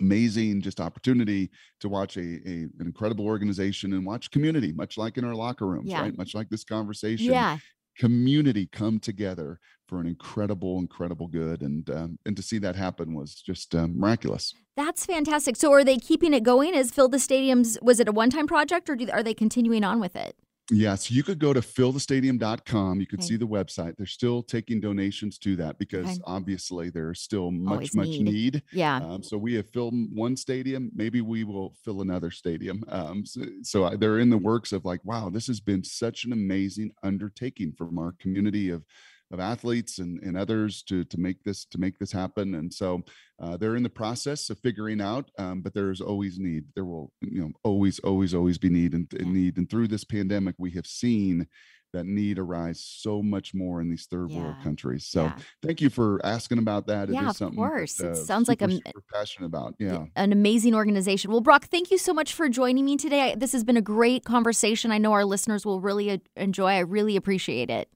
amazing 0.00 0.60
just 0.60 0.80
opportunity 0.80 1.50
to 1.80 1.88
watch 1.88 2.16
a, 2.16 2.20
a, 2.20 2.24
an 2.24 2.72
incredible 2.80 3.24
organization 3.24 3.92
and 3.94 4.04
watch 4.04 4.30
community 4.30 4.72
much 4.72 4.98
like 4.98 5.18
in 5.18 5.24
our 5.24 5.34
locker 5.34 5.66
rooms 5.66 5.90
yeah. 5.90 6.00
right 6.00 6.16
much 6.16 6.34
like 6.34 6.48
this 6.48 6.64
conversation 6.64 7.32
yeah 7.32 7.56
community 7.98 8.66
come 8.66 8.98
together 8.98 9.58
for 9.86 10.00
an 10.00 10.06
incredible, 10.06 10.78
incredible 10.78 11.26
good, 11.26 11.62
and 11.62 11.88
um, 11.90 12.18
and 12.26 12.36
to 12.36 12.42
see 12.42 12.58
that 12.58 12.76
happen 12.76 13.14
was 13.14 13.34
just 13.34 13.74
um, 13.74 13.98
miraculous. 13.98 14.54
That's 14.76 15.06
fantastic. 15.06 15.56
So, 15.56 15.72
are 15.72 15.84
they 15.84 15.96
keeping 15.96 16.32
it 16.34 16.42
going? 16.42 16.74
Is 16.74 16.90
Fill 16.90 17.08
the 17.08 17.16
Stadiums? 17.18 17.80
Was 17.82 18.00
it 18.00 18.08
a 18.08 18.12
one-time 18.12 18.46
project, 18.46 18.88
or 18.88 18.96
do, 18.96 19.10
are 19.10 19.22
they 19.22 19.34
continuing 19.34 19.84
on 19.84 19.98
with 20.00 20.14
it? 20.14 20.36
Yes, 20.70 21.10
you 21.10 21.22
could 21.22 21.38
go 21.38 21.54
to 21.54 21.60
fillthestadium.com. 21.60 23.00
You 23.00 23.06
could 23.06 23.20
okay. 23.20 23.26
see 23.26 23.36
the 23.36 23.46
website. 23.46 23.96
They're 23.96 24.06
still 24.06 24.42
taking 24.42 24.80
donations 24.80 25.38
to 25.38 25.56
that 25.56 25.78
because 25.78 26.06
okay. 26.06 26.18
obviously 26.24 26.90
there's 26.90 27.22
still 27.22 27.50
much, 27.50 27.72
Always 27.72 27.94
much 27.94 28.08
need. 28.08 28.24
need. 28.24 28.62
Yeah. 28.72 28.96
Um, 28.96 29.22
so 29.22 29.38
we 29.38 29.54
have 29.54 29.68
filled 29.70 29.94
one 30.14 30.36
stadium. 30.36 30.90
Maybe 30.94 31.22
we 31.22 31.44
will 31.44 31.74
fill 31.84 32.02
another 32.02 32.30
stadium. 32.30 32.84
Um, 32.88 33.24
so, 33.24 33.42
so 33.62 33.84
I, 33.84 33.96
they're 33.96 34.18
in 34.18 34.28
the 34.28 34.36
works 34.36 34.72
of 34.72 34.84
like, 34.84 35.02
wow, 35.04 35.30
this 35.30 35.46
has 35.46 35.60
been 35.60 35.82
such 35.82 36.24
an 36.24 36.32
amazing 36.32 36.90
undertaking 37.02 37.72
from 37.72 37.98
our 37.98 38.14
community 38.20 38.68
of 38.68 38.84
of 39.30 39.40
athletes 39.40 39.98
and, 39.98 40.22
and 40.22 40.36
others 40.36 40.82
to 40.82 41.04
to 41.04 41.18
make 41.18 41.42
this 41.44 41.64
to 41.66 41.78
make 41.78 41.98
this 41.98 42.12
happen 42.12 42.54
and 42.54 42.72
so 42.72 43.02
uh, 43.40 43.56
they're 43.56 43.76
in 43.76 43.82
the 43.82 43.90
process 43.90 44.50
of 44.50 44.58
figuring 44.58 45.00
out 45.00 45.30
um, 45.38 45.60
but 45.60 45.74
there's 45.74 46.00
always 46.00 46.38
need 46.38 46.64
there 46.74 46.84
will 46.84 47.12
you 47.20 47.40
know 47.40 47.50
always 47.62 47.98
always 48.00 48.34
always 48.34 48.58
be 48.58 48.70
need 48.70 48.94
and, 48.94 49.12
and 49.14 49.32
need 49.32 49.56
and 49.56 49.68
through 49.68 49.88
this 49.88 50.04
pandemic 50.04 50.54
we 50.58 50.70
have 50.70 50.86
seen 50.86 51.46
that 51.92 52.04
need 52.04 52.38
arise 52.38 52.80
so 52.80 53.22
much 53.22 53.54
more 53.54 53.80
in 53.80 53.88
these 53.88 54.06
third 54.06 54.30
yeah. 54.30 54.40
world 54.40 54.56
countries. 54.62 55.06
So 55.06 55.24
yeah. 55.24 55.36
thank 55.62 55.80
you 55.80 55.88
for 55.88 56.20
asking 56.24 56.58
about 56.58 56.86
that. 56.88 57.08
It 57.08 57.14
yeah, 57.14 57.30
of 57.30 57.56
course. 57.56 57.94
That, 57.94 58.08
uh, 58.08 58.10
it 58.10 58.16
sounds 58.16 58.46
like 58.46 58.60
I'm 58.60 58.78
passionate 59.10 59.46
about. 59.46 59.74
Yeah, 59.78 60.04
an 60.14 60.32
amazing 60.32 60.74
organization. 60.74 61.30
Well, 61.30 61.40
Brock, 61.40 61.66
thank 61.66 61.90
you 61.90 61.98
so 61.98 62.12
much 62.12 62.34
for 62.34 62.48
joining 62.48 62.84
me 62.84 62.96
today. 62.96 63.34
This 63.36 63.52
has 63.52 63.64
been 63.64 63.78
a 63.78 63.82
great 63.82 64.24
conversation. 64.24 64.92
I 64.92 64.98
know 64.98 65.12
our 65.12 65.24
listeners 65.24 65.64
will 65.64 65.80
really 65.80 66.20
enjoy. 66.36 66.72
I 66.72 66.80
really 66.80 67.16
appreciate 67.16 67.70
it 67.70 67.88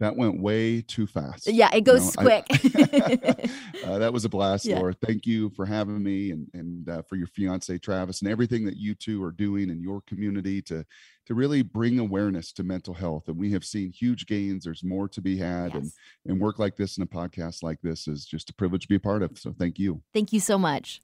that 0.00 0.16
went 0.16 0.40
way 0.40 0.80
too 0.80 1.06
fast. 1.06 1.46
Yeah, 1.46 1.70
it 1.74 1.82
goes 1.82 2.16
you 2.16 2.22
know, 2.22 2.42
quick. 2.42 2.46
I, 2.50 3.50
uh, 3.84 3.98
that 3.98 4.12
was 4.12 4.24
a 4.24 4.28
blast, 4.28 4.64
yeah. 4.64 4.78
Laura. 4.78 4.94
Thank 4.94 5.26
you 5.26 5.50
for 5.50 5.66
having 5.66 6.02
me 6.02 6.30
and 6.30 6.48
and 6.54 6.88
uh, 6.88 7.02
for 7.02 7.16
your 7.16 7.26
fiance 7.26 7.76
Travis 7.78 8.22
and 8.22 8.30
everything 8.30 8.64
that 8.66 8.76
you 8.76 8.94
two 8.94 9.22
are 9.22 9.32
doing 9.32 9.70
in 9.70 9.80
your 9.80 10.00
community 10.02 10.62
to 10.62 10.84
to 11.26 11.34
really 11.34 11.62
bring 11.62 11.98
awareness 11.98 12.52
to 12.52 12.62
mental 12.62 12.94
health. 12.94 13.28
And 13.28 13.36
we 13.36 13.52
have 13.52 13.64
seen 13.64 13.90
huge 13.90 14.26
gains. 14.26 14.64
There's 14.64 14.84
more 14.84 15.08
to 15.08 15.20
be 15.20 15.36
had, 15.36 15.74
yes. 15.74 15.82
and 15.82 15.92
and 16.26 16.40
work 16.40 16.58
like 16.58 16.76
this 16.76 16.96
and 16.96 17.06
a 17.06 17.10
podcast 17.10 17.62
like 17.62 17.80
this 17.82 18.06
is 18.06 18.24
just 18.24 18.50
a 18.50 18.54
privilege 18.54 18.82
to 18.82 18.88
be 18.88 18.96
a 18.96 19.00
part 19.00 19.22
of. 19.22 19.38
So 19.38 19.54
thank 19.58 19.78
you. 19.78 20.02
Thank 20.14 20.32
you 20.32 20.40
so 20.40 20.58
much. 20.58 21.00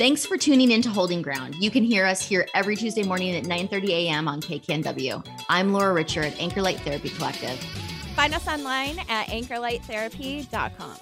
Thanks 0.00 0.24
for 0.24 0.38
tuning 0.38 0.70
in 0.70 0.80
to 0.80 0.88
Holding 0.88 1.20
Ground. 1.20 1.56
You 1.56 1.70
can 1.70 1.84
hear 1.84 2.06
us 2.06 2.26
here 2.26 2.48
every 2.54 2.74
Tuesday 2.74 3.02
morning 3.02 3.36
at 3.36 3.44
9:30 3.44 3.90
a.m. 3.90 4.28
on 4.28 4.40
KKNW. 4.40 5.22
I'm 5.50 5.74
Laura 5.74 5.92
Richer, 5.92 6.22
at 6.22 6.32
Anchorlight 6.38 6.78
Therapy 6.78 7.10
Collective. 7.10 7.58
Find 8.16 8.32
us 8.32 8.48
online 8.48 8.98
at 9.10 9.26
anchorlighttherapy.com. 9.26 10.96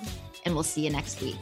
And 0.44 0.52
we'll 0.52 0.64
see 0.64 0.84
you 0.84 0.90
next 0.90 1.22
week. 1.22 1.36